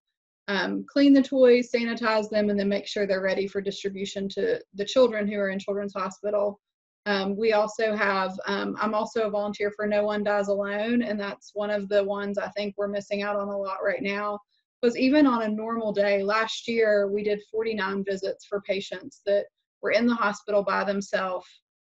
um, 0.49 0.83
clean 0.89 1.13
the 1.13 1.21
toys, 1.21 1.69
sanitize 1.71 2.27
them, 2.27 2.49
and 2.49 2.59
then 2.59 2.67
make 2.67 2.87
sure 2.87 3.05
they're 3.05 3.21
ready 3.21 3.47
for 3.47 3.61
distribution 3.61 4.27
to 4.29 4.59
the 4.73 4.83
children 4.83 5.27
who 5.27 5.37
are 5.37 5.49
in 5.49 5.59
Children's 5.59 5.93
Hospital. 5.93 6.59
Um, 7.05 7.37
we 7.37 7.53
also 7.53 7.95
have, 7.95 8.37
um, 8.47 8.75
I'm 8.81 8.95
also 8.95 9.21
a 9.21 9.29
volunteer 9.29 9.71
for 9.75 9.85
No 9.85 10.03
One 10.03 10.23
Dies 10.23 10.47
Alone, 10.47 11.03
and 11.03 11.19
that's 11.19 11.51
one 11.53 11.69
of 11.69 11.87
the 11.87 12.03
ones 12.03 12.39
I 12.39 12.49
think 12.49 12.73
we're 12.77 12.87
missing 12.87 13.21
out 13.21 13.35
on 13.35 13.47
a 13.47 13.57
lot 13.57 13.83
right 13.85 14.01
now. 14.01 14.39
Because 14.81 14.97
even 14.97 15.27
on 15.27 15.43
a 15.43 15.47
normal 15.47 15.93
day, 15.93 16.23
last 16.23 16.67
year 16.67 17.07
we 17.11 17.23
did 17.23 17.43
49 17.51 18.03
visits 18.03 18.45
for 18.45 18.61
patients 18.61 19.21
that 19.27 19.45
were 19.83 19.91
in 19.91 20.07
the 20.07 20.15
hospital 20.15 20.63
by 20.63 20.83
themselves 20.83 21.47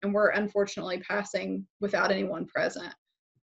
and 0.04 0.14
were 0.14 0.28
unfortunately 0.28 1.00
passing 1.00 1.66
without 1.82 2.12
anyone 2.12 2.46
present 2.46 2.94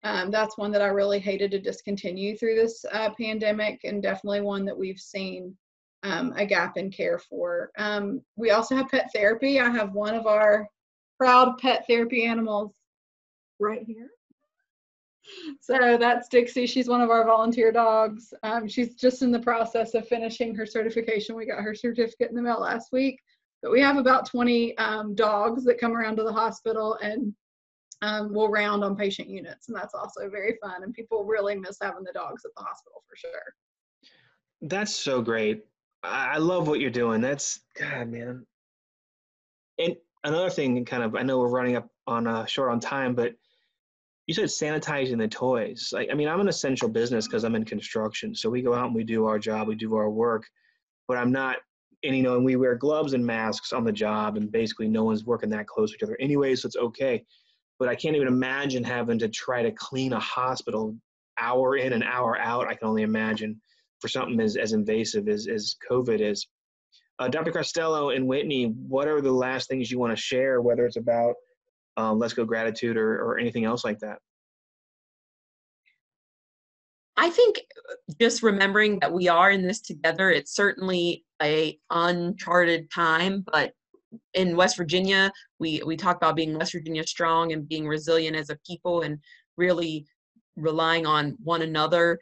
um, 0.03 0.31
that's 0.31 0.57
one 0.57 0.71
that 0.71 0.81
I 0.81 0.87
really 0.87 1.19
hated 1.19 1.51
to 1.51 1.59
discontinue 1.59 2.37
through 2.37 2.55
this 2.55 2.85
uh, 2.91 3.09
pandemic, 3.19 3.81
and 3.83 4.01
definitely 4.01 4.41
one 4.41 4.65
that 4.65 4.77
we've 4.77 4.99
seen 4.99 5.55
um, 6.03 6.33
a 6.37 6.45
gap 6.45 6.77
in 6.77 6.89
care 6.89 7.19
for. 7.19 7.71
Um, 7.77 8.21
we 8.37 8.51
also 8.51 8.75
have 8.75 8.89
pet 8.89 9.09
therapy. 9.13 9.59
I 9.59 9.69
have 9.69 9.93
one 9.93 10.15
of 10.15 10.25
our 10.25 10.67
proud 11.17 11.57
pet 11.57 11.85
therapy 11.87 12.23
animals 12.25 12.71
right 13.59 13.83
here. 13.85 14.09
So 15.59 15.97
that's 15.99 16.29
Dixie. 16.29 16.65
She's 16.65 16.87
one 16.87 17.01
of 17.01 17.09
our 17.09 17.25
volunteer 17.25 17.71
dogs. 17.71 18.33
Um, 18.41 18.67
she's 18.67 18.95
just 18.95 19.21
in 19.21 19.31
the 19.31 19.39
process 19.39 19.93
of 19.93 20.07
finishing 20.07 20.55
her 20.55 20.65
certification. 20.65 21.35
We 21.35 21.45
got 21.45 21.61
her 21.61 21.75
certificate 21.75 22.29
in 22.29 22.35
the 22.35 22.41
mail 22.41 22.61
last 22.61 22.91
week. 22.91 23.19
But 23.61 23.71
we 23.71 23.81
have 23.81 23.97
about 23.97 24.25
20 24.25 24.77
um, 24.77 25.13
dogs 25.15 25.65
that 25.65 25.79
come 25.79 25.95
around 25.95 26.15
to 26.15 26.23
the 26.23 26.31
hospital 26.31 26.97
and 27.01 27.33
um, 28.01 28.33
will 28.33 28.49
round 28.49 28.83
on 28.83 28.95
patient 28.95 29.29
units, 29.29 29.67
and 29.67 29.75
that's 29.75 29.93
also 29.93 30.29
very 30.29 30.57
fun. 30.61 30.83
And 30.83 30.93
people 30.93 31.25
really 31.25 31.55
miss 31.55 31.77
having 31.81 32.03
the 32.03 32.13
dogs 32.13 32.45
at 32.45 32.51
the 32.55 32.63
hospital 32.63 33.03
for 33.07 33.15
sure. 33.15 33.53
That's 34.61 34.95
so 34.95 35.21
great. 35.21 35.65
I 36.03 36.37
love 36.37 36.67
what 36.67 36.79
you're 36.79 36.89
doing. 36.89 37.21
That's 37.21 37.59
God, 37.77 38.09
man. 38.09 38.45
And 39.77 39.95
another 40.23 40.49
thing, 40.49 40.83
kind 40.85 41.03
of, 41.03 41.15
I 41.15 41.23
know 41.23 41.39
we're 41.39 41.49
running 41.49 41.75
up 41.75 41.89
on 42.07 42.25
uh, 42.25 42.45
short 42.45 42.71
on 42.71 42.79
time, 42.79 43.15
but 43.15 43.33
you 44.27 44.33
said 44.33 44.45
sanitizing 44.45 45.17
the 45.17 45.27
toys. 45.27 45.89
Like, 45.91 46.09
I 46.11 46.15
mean, 46.15 46.27
I'm 46.27 46.39
an 46.39 46.47
essential 46.47 46.87
business 46.87 47.27
because 47.27 47.43
I'm 47.43 47.55
in 47.55 47.65
construction, 47.65 48.33
so 48.33 48.49
we 48.49 48.61
go 48.61 48.73
out 48.73 48.87
and 48.87 48.95
we 48.95 49.03
do 49.03 49.25
our 49.25 49.39
job, 49.39 49.67
we 49.67 49.75
do 49.75 49.95
our 49.95 50.09
work, 50.09 50.45
but 51.07 51.17
I'm 51.17 51.31
not. 51.31 51.57
And 52.01 52.15
you 52.15 52.23
know, 52.23 52.37
and 52.37 52.45
we 52.45 52.55
wear 52.55 52.75
gloves 52.75 53.11
and 53.11 53.25
masks 53.25 53.73
on 53.73 53.83
the 53.83 53.91
job, 53.91 54.37
and 54.37 54.49
basically 54.49 54.87
no 54.87 55.03
one's 55.03 55.25
working 55.25 55.49
that 55.49 55.67
close 55.67 55.91
to 55.91 55.95
each 55.97 56.03
other 56.03 56.15
anyway, 56.21 56.55
so 56.55 56.65
it's 56.67 56.77
okay 56.77 57.25
but 57.79 57.87
I 57.87 57.95
can't 57.95 58.15
even 58.15 58.27
imagine 58.27 58.83
having 58.83 59.17
to 59.19 59.29
try 59.29 59.63
to 59.63 59.71
clean 59.71 60.13
a 60.13 60.19
hospital 60.19 60.95
hour 61.39 61.77
in 61.77 61.93
and 61.93 62.03
hour 62.03 62.37
out. 62.37 62.67
I 62.67 62.75
can 62.75 62.87
only 62.87 63.03
imagine 63.03 63.59
for 63.99 64.09
something 64.09 64.39
as, 64.41 64.57
as 64.57 64.73
invasive 64.73 65.29
as, 65.29 65.47
as 65.47 65.75
COVID 65.89 66.19
is. 66.19 66.47
Uh, 67.17 67.29
Dr. 67.29 67.51
Costello 67.51 68.11
and 68.11 68.27
Whitney, 68.27 68.65
what 68.87 69.07
are 69.07 69.21
the 69.21 69.31
last 69.31 69.67
things 69.67 69.89
you 69.89 69.99
want 69.99 70.15
to 70.15 70.21
share, 70.21 70.61
whether 70.61 70.85
it's 70.85 70.97
about 70.97 71.35
um, 71.97 72.19
Let's 72.19 72.33
Go 72.33 72.45
Gratitude 72.45 72.97
or, 72.97 73.15
or 73.21 73.39
anything 73.39 73.65
else 73.65 73.83
like 73.83 73.99
that? 73.99 74.19
I 77.17 77.29
think 77.29 77.59
just 78.21 78.43
remembering 78.43 78.99
that 78.99 79.11
we 79.11 79.27
are 79.27 79.51
in 79.51 79.67
this 79.67 79.81
together, 79.81 80.31
it's 80.31 80.55
certainly 80.55 81.25
a 81.41 81.77
uncharted 81.89 82.89
time, 82.89 83.43
but 83.51 83.73
in 84.33 84.55
West 84.55 84.77
Virginia, 84.77 85.31
we 85.59 85.81
we 85.85 85.95
talk 85.95 86.17
about 86.17 86.35
being 86.35 86.57
West 86.57 86.73
Virginia 86.73 87.05
strong 87.05 87.53
and 87.53 87.67
being 87.67 87.87
resilient 87.87 88.35
as 88.35 88.49
a 88.49 88.57
people 88.65 89.01
and 89.01 89.19
really 89.57 90.05
relying 90.55 91.05
on 91.05 91.37
one 91.43 91.61
another 91.61 92.17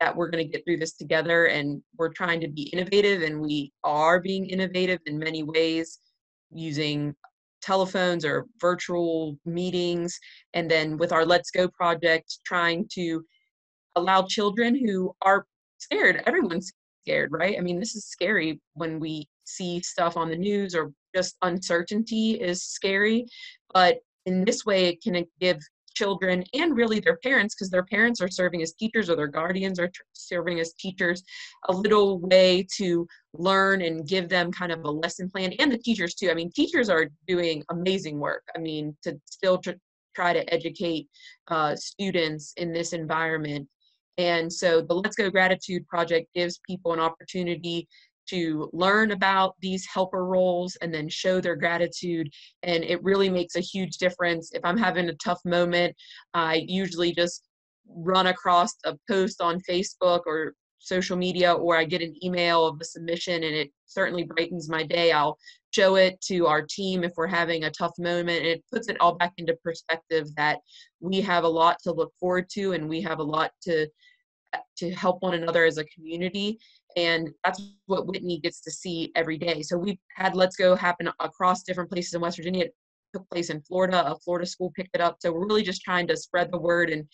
that 0.00 0.14
we're 0.14 0.28
going 0.28 0.44
to 0.44 0.50
get 0.50 0.64
through 0.64 0.76
this 0.76 0.92
together 0.92 1.46
and 1.46 1.82
we're 1.96 2.12
trying 2.12 2.40
to 2.40 2.48
be 2.48 2.64
innovative 2.64 3.22
and 3.22 3.40
we 3.40 3.72
are 3.82 4.20
being 4.20 4.46
innovative 4.46 5.00
in 5.06 5.18
many 5.18 5.42
ways 5.42 6.00
using 6.52 7.14
telephones 7.62 8.24
or 8.24 8.46
virtual 8.60 9.38
meetings. 9.46 10.18
And 10.54 10.70
then 10.70 10.98
with 10.98 11.12
our 11.12 11.24
let's 11.24 11.50
go 11.50 11.68
project 11.68 12.38
trying 12.44 12.86
to 12.92 13.24
allow 13.96 14.22
children 14.22 14.74
who 14.74 15.14
are 15.22 15.46
scared 15.78 16.22
everyone's 16.26 16.72
scared 17.02 17.30
right? 17.32 17.56
I 17.58 17.62
mean 17.62 17.80
this 17.80 17.94
is 17.94 18.06
scary 18.06 18.60
when 18.74 19.00
we 19.00 19.26
see 19.44 19.80
stuff 19.80 20.16
on 20.16 20.28
the 20.28 20.36
news 20.36 20.74
or 20.74 20.92
just 21.16 21.36
uncertainty 21.50 22.26
is 22.50 22.58
scary. 22.76 23.18
But 23.72 23.94
in 24.26 24.44
this 24.44 24.60
way, 24.68 24.80
it 24.90 25.02
can 25.02 25.24
give 25.40 25.58
children 25.94 26.44
and 26.52 26.76
really 26.76 27.00
their 27.00 27.16
parents, 27.28 27.54
because 27.54 27.70
their 27.70 27.88
parents 27.96 28.20
are 28.20 28.28
serving 28.40 28.60
as 28.62 28.74
teachers 28.74 29.08
or 29.08 29.16
their 29.16 29.34
guardians 29.38 29.78
are 29.80 29.90
serving 30.12 30.60
as 30.60 30.74
teachers, 30.74 31.22
a 31.70 31.72
little 31.72 32.10
way 32.32 32.66
to 32.76 33.06
learn 33.32 33.80
and 33.80 34.06
give 34.06 34.28
them 34.28 34.52
kind 34.60 34.72
of 34.72 34.80
a 34.84 34.90
lesson 34.90 35.30
plan. 35.30 35.52
And 35.58 35.72
the 35.72 35.78
teachers, 35.78 36.14
too. 36.14 36.30
I 36.30 36.34
mean, 36.34 36.50
teachers 36.52 36.88
are 36.90 37.06
doing 37.26 37.62
amazing 37.70 38.18
work. 38.18 38.44
I 38.54 38.58
mean, 38.68 38.94
to 39.04 39.18
still 39.24 39.58
tr- 39.58 39.80
try 40.14 40.34
to 40.34 40.44
educate 40.52 41.08
uh, 41.48 41.74
students 41.76 42.52
in 42.58 42.74
this 42.74 42.92
environment. 42.92 43.66
And 44.18 44.52
so 44.60 44.80
the 44.80 44.94
Let's 44.94 45.16
Go 45.16 45.30
Gratitude 45.30 45.86
Project 45.88 46.26
gives 46.34 46.60
people 46.66 46.92
an 46.92 47.00
opportunity 47.00 47.86
to 48.30 48.68
learn 48.72 49.12
about 49.12 49.54
these 49.60 49.86
helper 49.86 50.24
roles 50.24 50.76
and 50.76 50.92
then 50.92 51.08
show 51.08 51.40
their 51.40 51.56
gratitude. 51.56 52.28
And 52.62 52.84
it 52.84 53.02
really 53.02 53.28
makes 53.28 53.56
a 53.56 53.60
huge 53.60 53.98
difference. 53.98 54.52
If 54.52 54.64
I'm 54.64 54.78
having 54.78 55.08
a 55.08 55.14
tough 55.14 55.40
moment, 55.44 55.94
I 56.34 56.64
usually 56.66 57.12
just 57.12 57.48
run 57.88 58.26
across 58.26 58.74
a 58.84 58.96
post 59.08 59.40
on 59.40 59.60
Facebook 59.68 60.22
or 60.26 60.54
social 60.78 61.16
media 61.16 61.52
or 61.52 61.76
I 61.76 61.84
get 61.84 62.02
an 62.02 62.14
email 62.24 62.66
of 62.66 62.78
a 62.80 62.84
submission 62.84 63.42
and 63.42 63.54
it 63.54 63.70
certainly 63.86 64.22
brightens 64.22 64.68
my 64.68 64.84
day. 64.84 65.10
I'll 65.10 65.36
show 65.72 65.96
it 65.96 66.20
to 66.22 66.46
our 66.46 66.62
team 66.62 67.02
if 67.02 67.12
we're 67.16 67.26
having 67.26 67.64
a 67.64 67.70
tough 67.70 67.92
moment 67.98 68.38
and 68.38 68.46
it 68.46 68.64
puts 68.72 68.88
it 68.88 68.96
all 69.00 69.16
back 69.16 69.32
into 69.36 69.56
perspective 69.64 70.28
that 70.36 70.60
we 71.00 71.20
have 71.20 71.44
a 71.44 71.48
lot 71.48 71.78
to 71.82 71.92
look 71.92 72.12
forward 72.20 72.48
to 72.50 72.72
and 72.72 72.88
we 72.88 73.00
have 73.02 73.18
a 73.18 73.22
lot 73.22 73.50
to 73.62 73.88
to 74.78 74.90
help 74.92 75.22
one 75.22 75.34
another 75.34 75.64
as 75.64 75.76
a 75.76 75.84
community 75.84 76.58
and 76.96 77.30
that's 77.44 77.62
what 77.86 78.06
whitney 78.06 78.40
gets 78.40 78.60
to 78.62 78.70
see 78.70 79.12
every 79.14 79.38
day. 79.38 79.62
So 79.62 79.76
we've 79.76 79.98
had 80.14 80.34
let's 80.34 80.56
go 80.56 80.74
happen 80.74 81.10
across 81.20 81.62
different 81.62 81.90
places 81.90 82.14
in 82.14 82.20
west 82.20 82.38
virginia. 82.38 82.64
It 82.64 82.74
took 83.14 83.28
place 83.30 83.50
in 83.50 83.60
florida. 83.60 84.10
A 84.10 84.18
florida 84.18 84.46
school 84.46 84.72
picked 84.74 84.94
it 84.94 85.00
up. 85.00 85.16
So 85.20 85.32
we're 85.32 85.46
really 85.46 85.62
just 85.62 85.82
trying 85.82 86.06
to 86.08 86.16
spread 86.16 86.50
the 86.50 86.58
word 86.58 86.90
and 86.90 87.06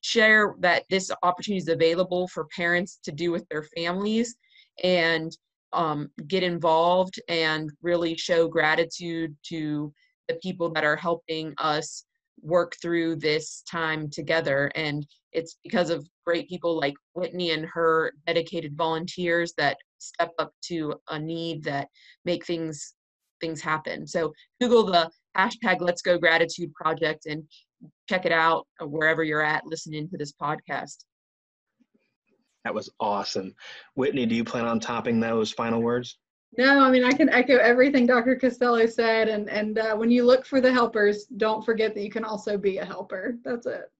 share 0.00 0.54
that 0.60 0.84
this 0.88 1.10
opportunity 1.22 1.58
is 1.62 1.68
available 1.68 2.28
for 2.28 2.46
parents 2.56 2.98
to 3.04 3.12
do 3.12 3.30
with 3.30 3.46
their 3.48 3.64
families 3.76 4.36
and 4.82 5.36
um, 5.72 6.08
get 6.26 6.42
involved 6.42 7.20
and 7.28 7.70
really 7.82 8.16
show 8.16 8.48
gratitude 8.48 9.36
to 9.48 9.92
the 10.28 10.34
people 10.36 10.70
that 10.70 10.84
are 10.84 10.96
helping 10.96 11.52
us 11.58 12.04
work 12.42 12.74
through 12.80 13.16
this 13.16 13.62
time 13.70 14.08
together. 14.10 14.70
And 14.74 15.06
it's 15.32 15.58
because 15.62 15.90
of 15.90 16.06
great 16.26 16.48
people 16.48 16.78
like 16.78 16.94
Whitney 17.14 17.50
and 17.50 17.66
her 17.66 18.12
dedicated 18.26 18.76
volunteers 18.76 19.52
that 19.58 19.76
step 19.98 20.32
up 20.38 20.52
to 20.64 20.94
a 21.10 21.18
need 21.18 21.64
that 21.64 21.88
make 22.24 22.46
things 22.46 22.94
things 23.40 23.60
happen. 23.60 24.06
So 24.06 24.32
Google 24.60 24.84
the 24.84 25.10
hashtag 25.36 25.80
Let's 25.80 26.02
Go 26.02 26.18
Gratitude 26.18 26.72
Project 26.74 27.26
and 27.26 27.44
check 28.08 28.26
it 28.26 28.32
out 28.32 28.66
wherever 28.80 29.22
you're 29.22 29.42
at 29.42 29.64
listening 29.64 30.08
to 30.08 30.18
this 30.18 30.32
podcast. 30.32 31.04
That 32.64 32.74
was 32.74 32.90
awesome. 32.98 33.54
Whitney, 33.94 34.26
do 34.26 34.34
you 34.34 34.44
plan 34.44 34.66
on 34.66 34.80
topping 34.80 35.20
those 35.20 35.52
final 35.52 35.80
words? 35.80 36.18
No, 36.56 36.80
I 36.80 36.90
mean 36.90 37.04
I 37.04 37.12
can 37.12 37.28
echo 37.28 37.56
everything 37.56 38.06
Dr. 38.06 38.36
Costello 38.36 38.86
said, 38.86 39.28
and 39.28 39.48
and 39.50 39.78
uh, 39.78 39.94
when 39.96 40.10
you 40.10 40.24
look 40.24 40.46
for 40.46 40.60
the 40.60 40.72
helpers, 40.72 41.24
don't 41.24 41.64
forget 41.64 41.94
that 41.94 42.02
you 42.02 42.10
can 42.10 42.24
also 42.24 42.56
be 42.56 42.78
a 42.78 42.84
helper. 42.84 43.36
That's 43.44 43.66
it. 43.66 43.90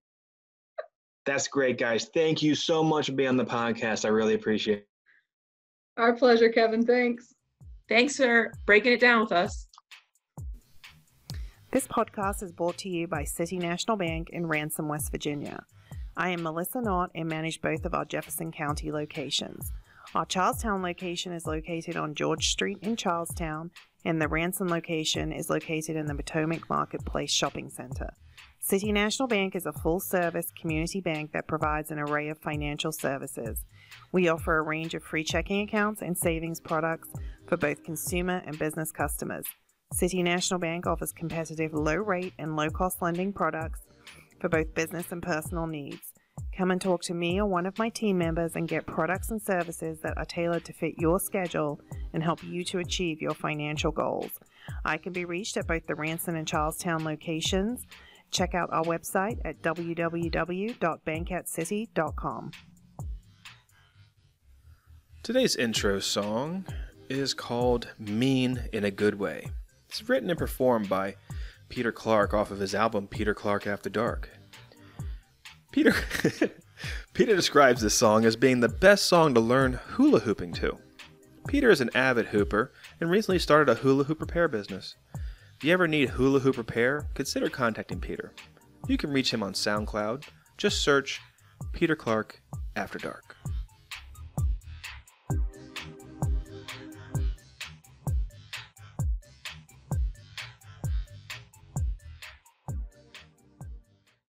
That's 1.27 1.47
great, 1.47 1.79
guys. 1.79 2.07
Thank 2.07 2.43
you 2.43 2.55
so 2.55 2.83
much 2.83 3.07
for 3.07 3.13
being 3.13 3.29
on 3.29 3.37
the 3.37 3.45
podcast. 3.45 4.07
I 4.07 4.09
really 4.09 4.35
appreciate 4.35 4.79
it. 4.79 4.89
Our 5.99 6.15
pleasure, 6.15 6.49
Kevin. 6.49 6.87
Thanks. 6.87 7.35
Thanks 7.89 8.17
for 8.17 8.53
breaking 8.65 8.93
it 8.93 9.01
down 9.01 9.21
with 9.21 9.33
us. 9.33 9.69
This 11.71 11.87
podcast 11.87 12.43
is 12.43 12.51
brought 12.51 12.79
to 12.79 12.89
you 12.89 13.07
by 13.07 13.25
City 13.25 13.59
National 13.59 13.99
Bank 13.99 14.31
in 14.31 14.47
Ranson, 14.47 14.89
West 14.89 15.11
Virginia. 15.11 15.65
I 16.17 16.31
am 16.31 16.43
Melissa 16.43 16.81
Knott 16.81 17.11
and 17.15 17.29
manage 17.29 17.61
both 17.61 17.85
of 17.85 17.95
our 17.95 18.07
Jefferson 18.07 18.51
County 18.51 18.91
locations. 18.91 19.71
Our 20.15 20.25
Charles 20.25 20.63
Town 20.63 20.83
location 20.83 21.33
is 21.33 21.47
located 21.47 21.95
on 21.95 22.15
George 22.15 22.49
Street 22.49 22.79
in 22.81 22.97
Charles 22.97 23.29
Town, 23.35 23.71
and 24.07 24.21
the 24.21 24.29
Ranson 24.29 24.67
location 24.67 25.33
is 25.33 25.51
located 25.51 25.97
in 25.97 26.07
the 26.07 26.15
Potomac 26.15 26.71
Marketplace 26.71 27.31
Shopping 27.31 27.69
Center. 27.69 28.15
City 28.59 28.91
National 28.91 29.29
Bank 29.29 29.55
is 29.55 29.67
a 29.67 29.73
full 29.73 30.01
service 30.01 30.51
community 30.59 31.03
bank 31.03 31.33
that 31.33 31.47
provides 31.47 31.91
an 31.91 31.99
array 31.99 32.31
of 32.31 32.39
financial 32.39 32.91
services. 32.91 33.67
We 34.11 34.29
offer 34.29 34.57
a 34.57 34.63
range 34.63 34.95
of 34.95 35.03
free 35.03 35.25
checking 35.25 35.61
accounts 35.61 36.01
and 36.01 36.17
savings 36.17 36.59
products 36.59 37.11
for 37.47 37.59
both 37.59 37.85
consumer 37.85 38.43
and 38.47 38.59
business 38.59 38.91
customers. 38.91 39.45
City 39.93 40.23
National 40.23 40.59
Bank 40.59 40.87
offers 40.87 41.13
competitive 41.13 41.75
low 41.75 41.97
rate 41.97 42.33
and 42.39 42.57
low 42.57 42.71
cost 42.71 43.03
lending 43.03 43.33
products 43.33 43.81
for 44.41 44.49
both 44.49 44.75
business 44.75 45.13
and 45.13 45.23
personal 45.23 45.67
needs. 45.67 46.08
Come 46.57 46.71
and 46.71 46.81
talk 46.81 47.03
to 47.03 47.15
me 47.15 47.41
or 47.41 47.47
one 47.47 47.67
of 47.67 47.79
my 47.79 47.89
team 47.89 48.19
members 48.19 48.57
and 48.57 48.67
get 48.67 48.87
products 48.87 49.31
and 49.31 49.41
services 49.41 50.01
that 50.03 50.17
are 50.17 50.25
tailored 50.25 50.65
to 50.65 50.73
fit 50.73 50.95
your 50.99 51.21
schedule 51.21 51.81
and 52.13 52.23
help 52.23 52.43
you 52.43 52.65
to 52.65 52.79
achieve 52.79 53.23
your 53.23 53.35
financial 53.35 53.93
goals. 53.93 54.31
I 54.85 54.99
can 54.99 55.13
be 55.13 55.25
reached 55.25 55.57
at 55.57 55.67
both 55.67 55.87
the 55.87 55.95
Ranson 55.95 56.37
and 56.37 56.47
Charles 56.47 56.77
Town 56.77 57.03
locations. 57.05 57.87
Check 58.31 58.55
out 58.55 58.69
our 58.73 58.85
website 58.85 59.39
at 59.45 59.63
www.bankatcity.com. 59.63 62.51
Today's 65.23 65.57
intro 65.57 65.99
song 66.01 66.65
is 67.09 67.33
called 67.35 67.89
Mean 67.99 68.63
in 68.73 68.85
a 68.85 68.91
Good 68.91 69.19
Way. 69.19 69.51
It's 69.89 70.09
written 70.09 70.31
and 70.31 70.39
performed 70.39 70.89
by 70.89 71.17
Peter 71.69 71.93
Clark 71.93 72.33
off 72.35 72.51
of 72.51 72.59
his 72.61 72.75
album 72.75 73.07
Peter 73.09 73.35
Clark 73.35 73.67
After 73.67 73.91
Dark. 73.91 74.31
Peter 75.71 75.95
Peter 77.13 77.37
describes 77.37 77.81
this 77.81 77.95
song 77.95 78.25
as 78.25 78.37
being 78.37 78.61
the 78.61 78.69
best 78.69 79.07
song 79.07 79.35
to 79.35 79.41
learn 79.41 79.75
hula 79.75 80.21
hooping 80.21 80.53
to. 80.53 80.79
Peter 81.47 81.71
is 81.71 81.81
an 81.81 81.91
avid 81.95 82.27
hooper 82.27 82.73
and 83.01 83.11
recently 83.11 83.39
started 83.39 83.71
a 83.71 83.75
hula 83.75 84.05
hoop 84.05 84.21
repair 84.21 84.49
business. 84.49 84.97
If 85.57 85.65
you 85.65 85.73
ever 85.73 85.89
need 85.89 86.11
hula 86.11 86.41
hoop 86.41 86.57
repair, 86.57 87.09
consider 87.15 87.49
contacting 87.49 88.01
Peter. 88.01 88.33
You 88.87 88.97
can 88.97 89.11
reach 89.11 89.33
him 89.33 89.43
on 89.43 89.53
SoundCloud. 89.53 90.25
Just 90.57 90.83
search 90.83 91.21
Peter 91.73 91.97
Clark 91.97 92.41
After 92.77 92.99
Dark. 92.99 93.37